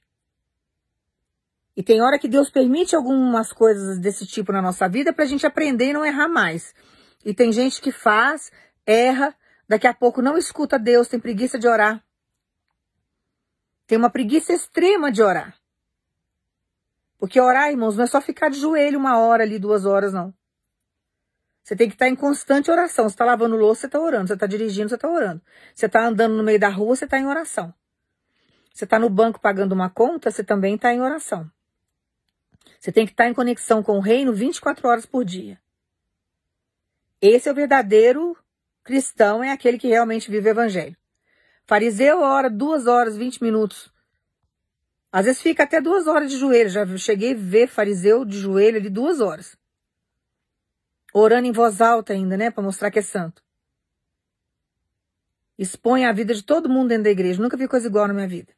[1.76, 5.28] E tem hora que Deus permite algumas coisas desse tipo na nossa vida para a
[5.28, 6.74] gente aprender e não errar mais.
[7.24, 8.52] E tem gente que faz,
[8.86, 9.36] erra,
[9.68, 12.02] daqui a pouco não escuta Deus, tem preguiça de orar.
[13.86, 15.56] Tem uma preguiça extrema de orar.
[17.18, 20.34] Porque orar, irmãos, não é só ficar de joelho uma hora ali, duas horas, não.
[21.64, 23.10] Você tem que estar em constante oração.
[23.10, 24.28] Você está lavando louça, você está orando.
[24.28, 25.42] Você está dirigindo, você está orando.
[25.74, 27.74] Você está andando no meio da rua, você está em oração.
[28.72, 31.50] Você está no banco pagando uma conta, você também está em oração.
[32.80, 35.60] Você tem que estar em conexão com o reino 24 horas por dia.
[37.22, 38.38] Esse é o verdadeiro
[38.84, 40.96] cristão, é aquele que realmente vive o evangelho.
[41.66, 43.92] Fariseu ora duas horas, 20 minutos.
[45.12, 46.70] Às vezes fica até duas horas de joelho.
[46.70, 49.58] Já cheguei a ver fariseu de joelho ali duas horas.
[51.14, 52.52] Orando em voz alta ainda, né?
[52.52, 53.42] Para mostrar que é santo.
[55.58, 57.42] Expõe a vida de todo mundo dentro da igreja.
[57.42, 58.54] Nunca vi coisa igual na minha vida.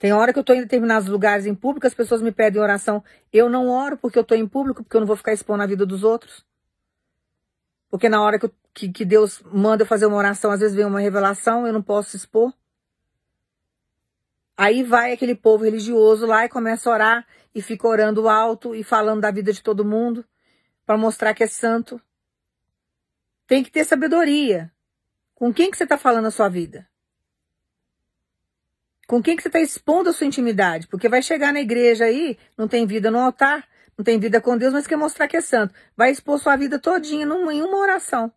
[0.00, 3.04] Tem hora que eu estou em determinados lugares em público, as pessoas me pedem oração.
[3.30, 5.66] Eu não oro porque eu estou em público, porque eu não vou ficar expondo a
[5.66, 6.42] vida dos outros.
[7.90, 10.74] Porque na hora que, eu, que, que Deus manda eu fazer uma oração, às vezes
[10.74, 12.50] vem uma revelação, eu não posso expor.
[14.56, 18.82] Aí vai aquele povo religioso lá e começa a orar e fica orando alto e
[18.82, 20.24] falando da vida de todo mundo
[20.86, 22.00] para mostrar que é santo.
[23.46, 24.72] Tem que ter sabedoria.
[25.34, 26.89] Com quem que você está falando a sua vida?
[29.10, 30.86] Com quem que você está expondo a sua intimidade?
[30.86, 33.66] Porque vai chegar na igreja aí, não tem vida no altar,
[33.98, 35.74] não tem vida com Deus, mas quer mostrar que é santo.
[35.96, 38.32] Vai expor sua vida todinha em uma oração.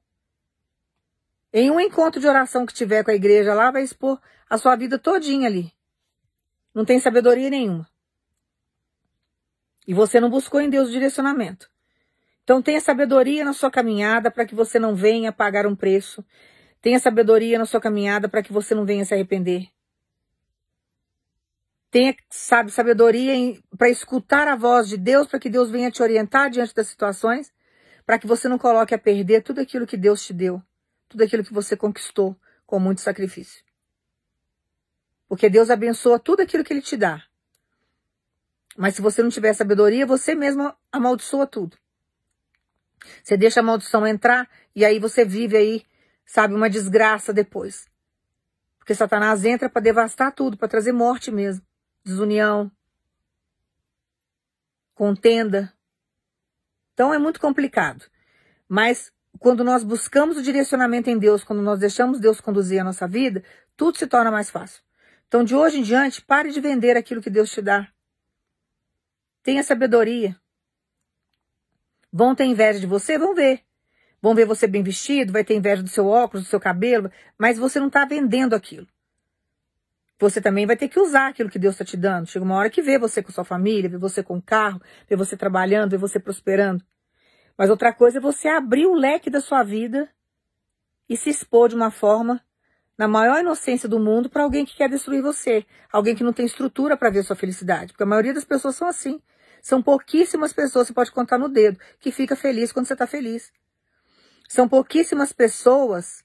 [1.53, 4.19] Em um encontro de oração que tiver com a igreja lá, vai expor
[4.49, 5.71] a sua vida todinha ali.
[6.73, 7.87] Não tem sabedoria nenhuma.
[9.87, 11.69] E você não buscou em Deus o direcionamento.
[12.43, 16.25] Então tenha sabedoria na sua caminhada para que você não venha pagar um preço.
[16.81, 19.69] Tenha sabedoria na sua caminhada para que você não venha se arrepender.
[21.93, 23.35] Tenha, sabe, sabedoria
[23.77, 27.53] para escutar a voz de Deus, para que Deus venha te orientar diante das situações,
[28.03, 30.59] para que você não coloque a perder tudo aquilo que Deus te deu,
[31.07, 32.35] tudo aquilo que você conquistou
[32.65, 33.63] com muito sacrifício.
[35.27, 37.23] Porque Deus abençoa tudo aquilo que Ele te dá.
[38.75, 41.77] Mas se você não tiver sabedoria, você mesmo amaldiçoa tudo.
[43.23, 45.85] Você deixa a maldição entrar e aí você vive aí,
[46.25, 47.85] sabe, uma desgraça depois.
[48.79, 51.63] Porque Satanás entra para devastar tudo, para trazer morte mesmo
[52.03, 52.71] desunião,
[54.93, 55.73] contenda.
[56.93, 58.05] Então é muito complicado.
[58.67, 63.07] Mas quando nós buscamos o direcionamento em Deus, quando nós deixamos Deus conduzir a nossa
[63.07, 63.43] vida,
[63.75, 64.81] tudo se torna mais fácil.
[65.27, 67.87] Então, de hoje em diante, pare de vender aquilo que Deus te dá.
[69.41, 70.39] Tenha sabedoria.
[72.11, 73.17] Vão ter inveja de você?
[73.17, 73.63] Vão ver.
[74.21, 77.57] Vão ver você bem vestido, vai ter inveja do seu óculos, do seu cabelo, mas
[77.57, 78.87] você não está vendendo aquilo.
[80.23, 82.27] Você também vai ter que usar aquilo que Deus está te dando.
[82.27, 85.17] Chega uma hora que vê você com sua família, vê você com o carro, vê
[85.17, 86.81] você trabalhando, vê você prosperando.
[87.57, 90.09] Mas outra coisa é você abrir o leque da sua vida
[91.09, 92.41] e se expor de uma forma,
[92.97, 95.65] na maior inocência do mundo, para alguém que quer destruir você.
[95.91, 97.91] Alguém que não tem estrutura para ver sua felicidade.
[97.91, 99.21] Porque a maioria das pessoas são assim.
[99.61, 103.51] São pouquíssimas pessoas, você pode contar no dedo, que fica feliz quando você está feliz.
[104.47, 106.23] São pouquíssimas pessoas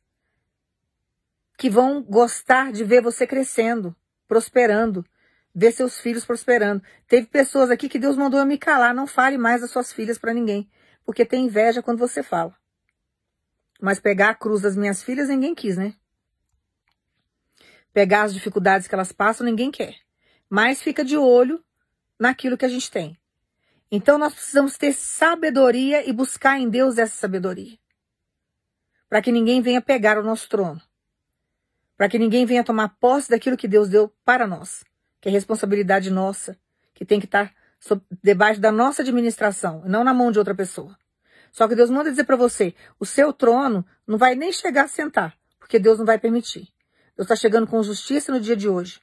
[1.58, 3.94] que vão gostar de ver você crescendo,
[4.28, 5.04] prosperando,
[5.52, 6.80] ver seus filhos prosperando.
[7.08, 10.16] Teve pessoas aqui que Deus mandou eu me calar, não fale mais das suas filhas
[10.16, 10.70] para ninguém,
[11.04, 12.56] porque tem inveja quando você fala.
[13.80, 15.94] Mas pegar a cruz das minhas filhas ninguém quis, né?
[17.92, 19.96] Pegar as dificuldades que elas passam ninguém quer.
[20.48, 21.62] Mas fica de olho
[22.16, 23.18] naquilo que a gente tem.
[23.90, 27.76] Então nós precisamos ter sabedoria e buscar em Deus essa sabedoria.
[29.08, 30.80] Para que ninguém venha pegar o nosso trono
[31.98, 34.84] para que ninguém venha tomar posse daquilo que Deus deu para nós,
[35.20, 36.56] que é responsabilidade nossa,
[36.94, 40.96] que tem que estar tá debaixo da nossa administração, não na mão de outra pessoa.
[41.50, 44.88] Só que Deus manda dizer para você, o seu trono não vai nem chegar a
[44.88, 46.68] sentar, porque Deus não vai permitir.
[47.16, 49.00] Deus está chegando com justiça no dia de hoje.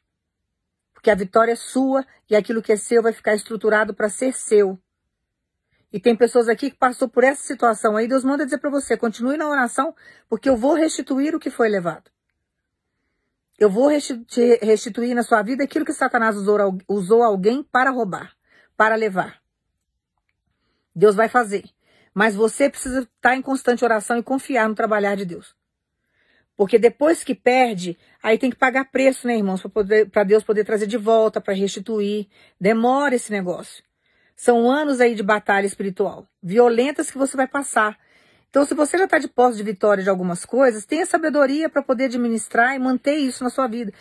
[0.94, 4.34] Porque a vitória é sua e aquilo que é seu vai ficar estruturado para ser
[4.34, 4.80] seu.
[5.92, 8.96] E tem pessoas aqui que passou por essa situação aí, Deus manda dizer para você,
[8.96, 9.94] continue na oração,
[10.30, 12.15] porque eu vou restituir o que foi levado.
[13.58, 18.36] Eu vou restituir na sua vida aquilo que Satanás usou, usou alguém para roubar,
[18.76, 19.42] para levar.
[20.94, 21.64] Deus vai fazer.
[22.14, 25.56] Mas você precisa estar em constante oração e confiar no trabalhar de Deus.
[26.56, 29.62] Porque depois que perde, aí tem que pagar preço, né, irmãos?
[30.12, 32.28] Para Deus poder trazer de volta, para restituir.
[32.60, 33.84] Demora esse negócio.
[34.36, 37.98] São anos aí de batalha espiritual, violentas que você vai passar.
[38.56, 41.82] Então, se você já está de posse de vitória de algumas coisas, tenha sabedoria para
[41.82, 43.92] poder administrar e manter isso na sua vida.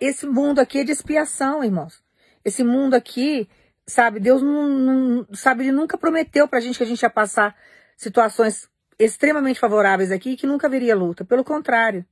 [0.00, 2.02] Esse mundo aqui é de expiação, irmãos.
[2.44, 3.48] Esse mundo aqui,
[3.86, 7.08] sabe, Deus não, não sabe, ele nunca prometeu para a gente que a gente ia
[7.08, 7.56] passar
[7.96, 8.68] situações
[8.98, 11.24] extremamente favoráveis aqui que nunca haveria luta.
[11.24, 12.04] Pelo contrário,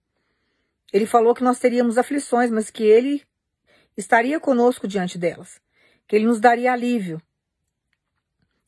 [0.92, 3.24] ele falou que nós teríamos aflições, mas que ele
[3.96, 5.60] estaria conosco diante delas,
[6.06, 7.20] que ele nos daria alívio.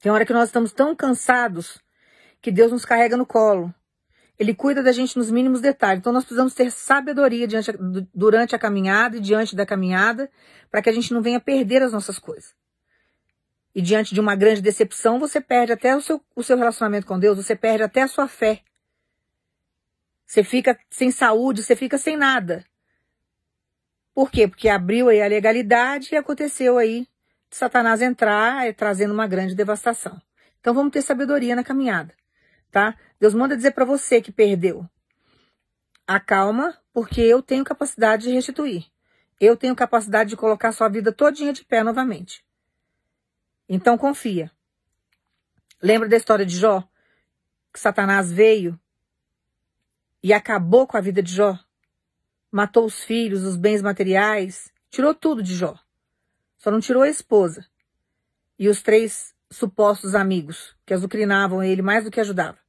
[0.00, 1.83] Tem hora que nós estamos tão cansados
[2.44, 3.74] que Deus nos carrega no colo.
[4.38, 6.00] Ele cuida da gente nos mínimos detalhes.
[6.00, 7.72] Então nós precisamos ter sabedoria diante,
[8.14, 10.30] durante a caminhada e diante da caminhada,
[10.70, 12.54] para que a gente não venha perder as nossas coisas.
[13.74, 17.18] E diante de uma grande decepção, você perde até o seu, o seu relacionamento com
[17.18, 18.60] Deus, você perde até a sua fé.
[20.26, 22.62] Você fica sem saúde, você fica sem nada.
[24.14, 24.46] Por quê?
[24.46, 27.08] Porque abriu aí a legalidade e aconteceu aí
[27.48, 30.20] Satanás entrar trazendo uma grande devastação.
[30.60, 32.14] Então vamos ter sabedoria na caminhada,
[32.74, 32.98] tá?
[33.20, 34.84] Deus manda dizer para você que perdeu.
[36.04, 38.84] Acalma, porque eu tenho capacidade de restituir.
[39.40, 42.44] Eu tenho capacidade de colocar sua vida todinha de pé novamente.
[43.68, 44.50] Então confia.
[45.80, 46.82] Lembra da história de Jó?
[47.72, 48.78] Que Satanás veio
[50.20, 51.56] e acabou com a vida de Jó?
[52.50, 55.78] Matou os filhos, os bens materiais, tirou tudo de Jó.
[56.58, 57.64] Só não tirou a esposa
[58.58, 62.63] e os três supostos amigos que azucrinavam ele mais do que ajudavam.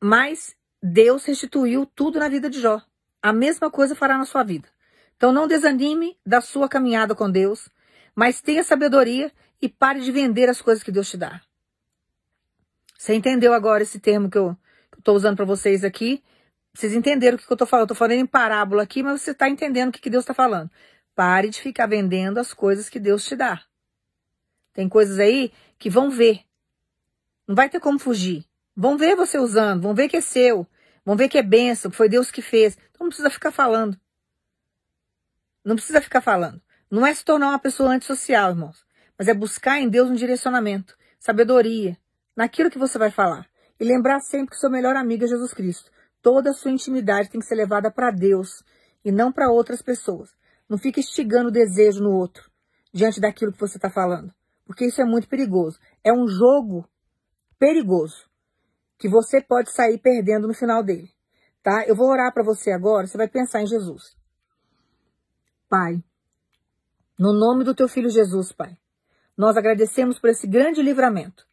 [0.00, 2.80] Mas Deus restituiu tudo na vida de Jó.
[3.20, 4.68] A mesma coisa fará na sua vida.
[5.16, 7.68] Então não desanime da sua caminhada com Deus,
[8.14, 11.42] mas tenha sabedoria e pare de vender as coisas que Deus te dá.
[12.96, 14.56] Você entendeu agora esse termo que eu
[14.96, 16.22] estou usando para vocês aqui?
[16.72, 17.86] Vocês entenderam o que eu estou falando?
[17.86, 20.70] Estou falando em parábola aqui, mas você está entendendo o que, que Deus está falando.
[21.14, 23.60] Pare de ficar vendendo as coisas que Deus te dá.
[24.72, 26.42] Tem coisas aí que vão ver.
[27.48, 28.44] Não vai ter como fugir.
[28.80, 30.64] Vão ver você usando, vão ver que é seu,
[31.04, 32.78] vão ver que é benção, que foi Deus que fez.
[32.92, 33.98] Então não precisa ficar falando.
[35.64, 36.62] Não precisa ficar falando.
[36.88, 38.86] Não é se tornar uma pessoa antissocial, irmãos,
[39.18, 41.98] mas é buscar em Deus um direcionamento, sabedoria,
[42.36, 43.48] naquilo que você vai falar.
[43.80, 45.90] E lembrar sempre que seu melhor amigo é Jesus Cristo.
[46.22, 48.62] Toda a sua intimidade tem que ser levada para Deus
[49.04, 50.30] e não para outras pessoas.
[50.68, 52.48] Não fique instigando o desejo no outro
[52.94, 54.32] diante daquilo que você está falando,
[54.64, 55.80] porque isso é muito perigoso.
[56.04, 56.88] É um jogo
[57.58, 58.27] perigoso
[58.98, 61.10] que você pode sair perdendo no final dele,
[61.62, 61.84] tá?
[61.86, 64.16] Eu vou orar para você agora, você vai pensar em Jesus.
[65.68, 66.02] Pai,
[67.18, 68.76] no nome do teu filho Jesus, Pai,
[69.36, 71.46] nós agradecemos por esse grande livramento.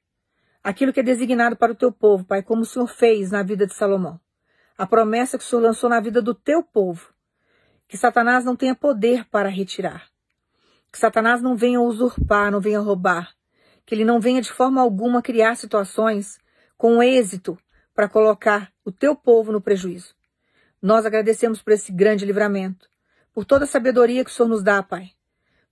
[0.63, 3.67] Aquilo que é designado para o teu povo, Pai, como o Senhor fez na vida
[3.67, 4.19] de Salomão.
[4.75, 7.13] A promessa que o Senhor lançou na vida do teu povo.
[7.87, 10.09] Que Satanás não tenha poder para retirar.
[10.91, 13.35] Que Satanás não venha usurpar, não venha roubar.
[13.85, 16.39] Que ele não venha de forma alguma criar situações
[16.77, 17.57] com êxito
[17.93, 20.13] para colocar o teu povo no prejuízo.
[20.81, 22.87] Nós agradecemos por esse grande livramento,
[23.33, 25.11] por toda a sabedoria que o Senhor nos dá, Pai.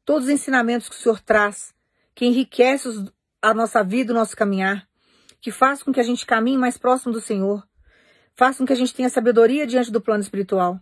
[0.05, 1.73] Todos os ensinamentos que o Senhor traz,
[2.15, 4.87] que enriquece a nossa vida, o nosso caminhar,
[5.41, 7.67] que faz com que a gente caminhe mais próximo do Senhor,
[8.33, 10.79] faz com que a gente tenha sabedoria diante do plano espiritual,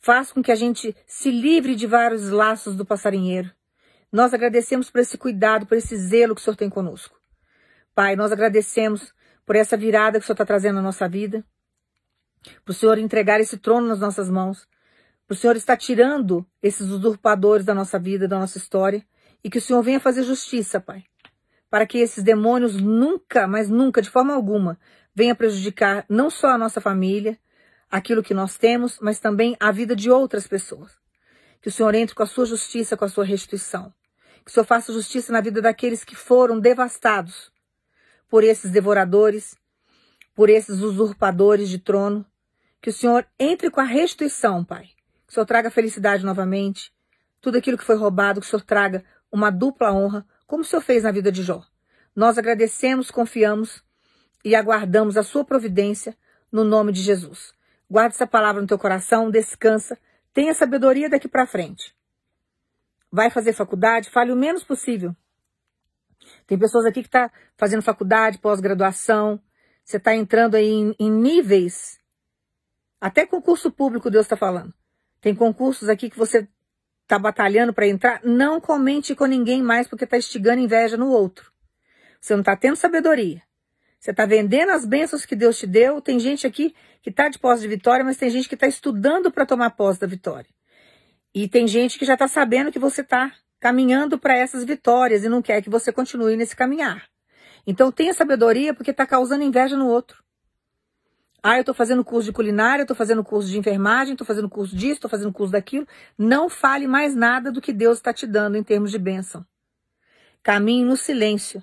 [0.00, 3.50] faz com que a gente se livre de vários laços do passarinheiro.
[4.10, 7.19] Nós agradecemos por esse cuidado, por esse zelo que o Senhor tem conosco.
[8.00, 9.12] Pai, nós agradecemos
[9.44, 11.44] por essa virada que o Senhor está trazendo na nossa vida,
[12.64, 14.66] para o Senhor entregar esse trono nas nossas mãos,
[15.26, 19.06] para o Senhor estar tirando esses usurpadores da nossa vida, da nossa história,
[19.44, 21.04] e que o Senhor venha fazer justiça, Pai,
[21.68, 24.80] para que esses demônios nunca, mas nunca, de forma alguma,
[25.14, 27.38] venha prejudicar não só a nossa família,
[27.90, 30.96] aquilo que nós temos, mas também a vida de outras pessoas.
[31.60, 33.92] Que o Senhor entre com a sua justiça, com a sua restituição.
[34.42, 37.52] Que o Senhor faça justiça na vida daqueles que foram devastados
[38.30, 39.56] por esses devoradores,
[40.34, 42.24] por esses usurpadores de trono.
[42.80, 44.84] Que o Senhor entre com a restituição, Pai.
[45.26, 46.94] Que o Senhor traga felicidade novamente.
[47.40, 50.80] Tudo aquilo que foi roubado, que o Senhor traga uma dupla honra, como o Senhor
[50.80, 51.62] fez na vida de Jó.
[52.16, 53.82] Nós agradecemos, confiamos
[54.44, 56.16] e aguardamos a sua providência
[56.50, 57.52] no nome de Jesus.
[57.90, 59.98] Guarde essa palavra no teu coração, descansa,
[60.32, 61.94] tenha sabedoria daqui para frente.
[63.10, 65.14] Vai fazer faculdade, fale o menos possível
[66.46, 69.40] tem pessoas aqui que estão tá fazendo faculdade, pós-graduação.
[69.84, 71.98] Você está entrando aí em, em, níveis.
[73.00, 74.74] Até concurso público, Deus está falando.
[75.20, 76.48] Tem concursos aqui que você
[77.02, 78.20] está batalhando para entrar.
[78.24, 81.52] Não comente com ninguém mais porque está instigando inveja no outro.
[82.20, 83.42] Você não está tendo sabedoria.
[83.98, 86.00] Você está vendendo as bênçãos que Deus te deu.
[86.00, 89.30] Tem gente aqui que está de posse de vitória, mas tem gente que está estudando
[89.30, 90.48] para tomar posse da vitória.
[91.34, 95.28] E tem gente que já está sabendo que você está caminhando para essas vitórias e
[95.28, 97.06] não quer que você continue nesse caminhar.
[97.66, 100.24] Então tenha sabedoria porque está causando inveja no outro.
[101.42, 104.76] Ah, eu estou fazendo curso de culinária, estou fazendo curso de enfermagem, estou fazendo curso
[104.76, 105.86] disso, estou fazendo curso daquilo.
[106.18, 109.44] Não fale mais nada do que Deus está te dando em termos de bênção.
[110.42, 111.62] Caminhe no silêncio.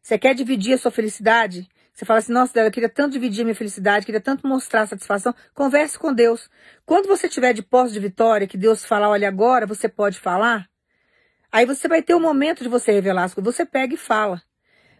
[0.00, 1.68] Você quer dividir a sua felicidade?
[1.92, 5.34] Você fala assim, nossa, eu queria tanto dividir a minha felicidade, queria tanto mostrar satisfação.
[5.52, 6.48] Converse com Deus.
[6.86, 10.68] Quando você tiver de posse de vitória, que Deus falar, olha, agora você pode falar,
[11.50, 13.54] Aí você vai ter o um momento de você revelar as coisas.
[13.54, 14.42] Você pega e fala.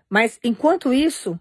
[0.08, 1.38] Mas enquanto isso,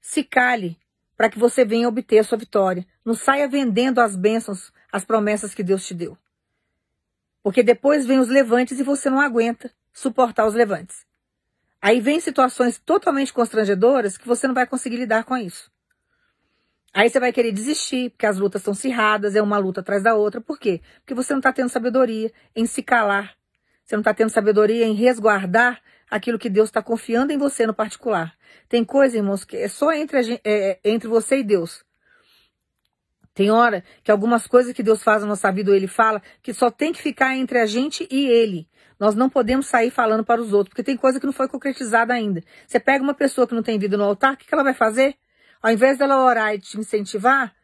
[0.00, 0.76] se cale
[1.16, 2.84] para que você venha obter a sua vitória.
[3.04, 6.18] Não saia vendendo as bênçãos, as promessas que Deus te deu.
[7.42, 11.06] Porque depois vem os levantes e você não aguenta suportar os levantes.
[11.80, 15.70] Aí vem situações totalmente constrangedoras que você não vai conseguir lidar com isso.
[16.94, 20.14] Aí você vai querer desistir, porque as lutas estão cirradas, é uma luta atrás da
[20.14, 20.40] outra.
[20.40, 20.80] Por quê?
[21.00, 23.34] Porque você não está tendo sabedoria em se calar.
[23.92, 25.78] Você não está tendo sabedoria em resguardar
[26.10, 28.34] aquilo que Deus está confiando em você no particular.
[28.66, 31.84] Tem coisa, irmãos, que é só entre, a, é, entre você e Deus.
[33.34, 36.54] Tem hora que algumas coisas que Deus faz na nossa vida, ou Ele fala, que
[36.54, 38.66] só tem que ficar entre a gente e Ele.
[38.98, 42.14] Nós não podemos sair falando para os outros, porque tem coisa que não foi concretizada
[42.14, 42.42] ainda.
[42.66, 44.72] Você pega uma pessoa que não tem vida no altar, o que, que ela vai
[44.72, 45.16] fazer?
[45.60, 47.54] Ao invés dela orar e te incentivar,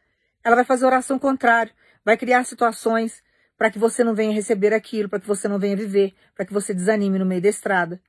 [0.45, 1.73] ela vai fazer oração contrária,
[2.05, 3.23] vai criar situações
[3.59, 6.53] para que você não venha receber aquilo, para que você não venha viver, para que
[6.53, 8.01] você desanime no meio da estrada.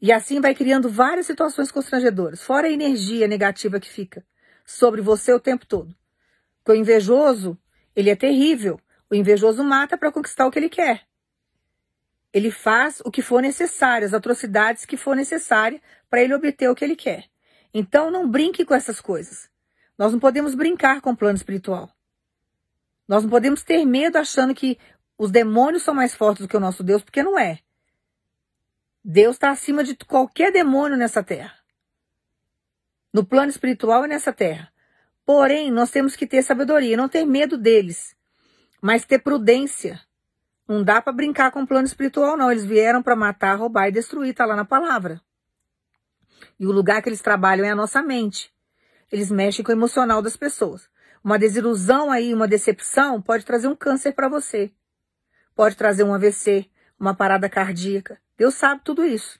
[0.00, 4.24] E assim vai criando várias situações constrangedoras, fora a energia negativa que fica
[4.64, 5.94] sobre você o tempo todo.
[6.58, 7.58] Porque o invejoso,
[7.94, 8.80] ele é terrível.
[9.10, 11.02] O invejoso mata para conquistar o que ele quer.
[12.32, 16.74] Ele faz o que for necessário, as atrocidades que for necessária para ele obter o
[16.76, 17.24] que ele quer.
[17.74, 19.50] Então não brinque com essas coisas.
[19.98, 21.90] Nós não podemos brincar com o plano espiritual.
[23.10, 24.78] Nós não podemos ter medo achando que
[25.18, 27.58] os demônios são mais fortes do que o nosso Deus, porque não é.
[29.02, 31.52] Deus está acima de qualquer demônio nessa terra.
[33.12, 34.72] No plano espiritual e nessa terra.
[35.26, 38.14] Porém, nós temos que ter sabedoria, não ter medo deles,
[38.80, 40.00] mas ter prudência.
[40.68, 42.52] Não dá para brincar com o plano espiritual, não.
[42.52, 45.20] Eles vieram para matar, roubar e destruir, está lá na palavra.
[46.60, 48.54] E o lugar que eles trabalham é a nossa mente.
[49.10, 50.88] Eles mexem com o emocional das pessoas.
[51.22, 54.72] Uma desilusão aí, uma decepção, pode trazer um câncer para você.
[55.54, 56.66] Pode trazer um AVC,
[56.98, 58.18] uma parada cardíaca.
[58.38, 59.38] Deus sabe tudo isso.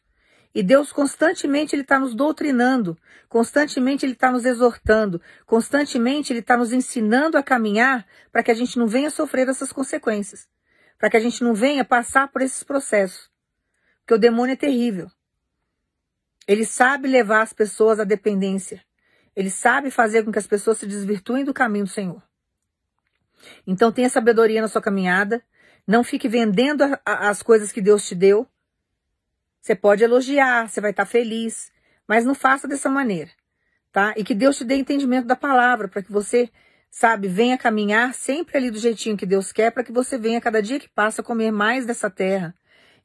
[0.55, 6.57] E Deus constantemente ele está nos doutrinando, constantemente ele está nos exortando, constantemente ele está
[6.57, 10.49] nos ensinando a caminhar para que a gente não venha sofrer essas consequências,
[10.99, 13.31] para que a gente não venha passar por esses processos.
[14.01, 15.09] Porque o demônio é terrível.
[16.49, 18.83] Ele sabe levar as pessoas à dependência.
[19.35, 22.23] Ele sabe fazer com que as pessoas se desvirtuem do caminho do Senhor.
[23.67, 25.43] Então tenha sabedoria na sua caminhada.
[25.87, 28.47] Não fique vendendo a, a, as coisas que Deus te deu.
[29.61, 31.71] Você pode elogiar, você vai estar feliz,
[32.09, 33.31] mas não faça dessa maneira,
[33.93, 34.15] tá?
[34.17, 36.51] E que Deus te dê entendimento da palavra para que você,
[36.91, 40.63] sabe, venha caminhar sempre ali do jeitinho que Deus quer, para que você venha cada
[40.63, 42.55] dia que passa comer mais dessa terra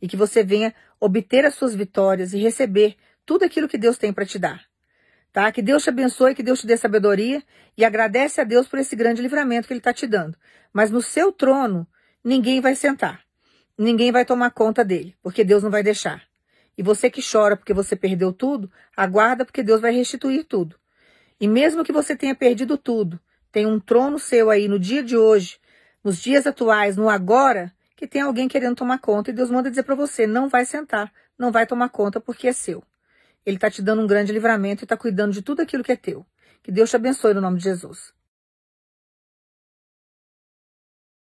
[0.02, 2.96] e que você venha obter as suas vitórias e receber
[3.26, 4.64] tudo aquilo que Deus tem para te dar.
[5.36, 5.52] Tá?
[5.52, 7.44] Que Deus te abençoe, que Deus te dê sabedoria
[7.78, 10.38] e agradece a Deus por esse grande livramento que Ele está te dando.
[10.72, 11.86] Mas no seu trono,
[12.24, 13.20] ninguém vai sentar.
[13.78, 16.24] Ninguém vai tomar conta dele, porque Deus não vai deixar.
[16.78, 20.78] E você que chora porque você perdeu tudo, aguarda porque Deus vai restituir tudo.
[21.38, 23.20] E mesmo que você tenha perdido tudo,
[23.52, 25.60] tem um trono seu aí no dia de hoje,
[26.02, 29.84] nos dias atuais, no agora, que tem alguém querendo tomar conta e Deus manda dizer
[29.84, 32.82] para você, não vai sentar, não vai tomar conta porque é seu.
[33.46, 35.96] Ele está te dando um grande livramento e está cuidando de tudo aquilo que é
[35.96, 36.26] teu.
[36.64, 38.14] Que Deus te abençoe no nome de Jesus.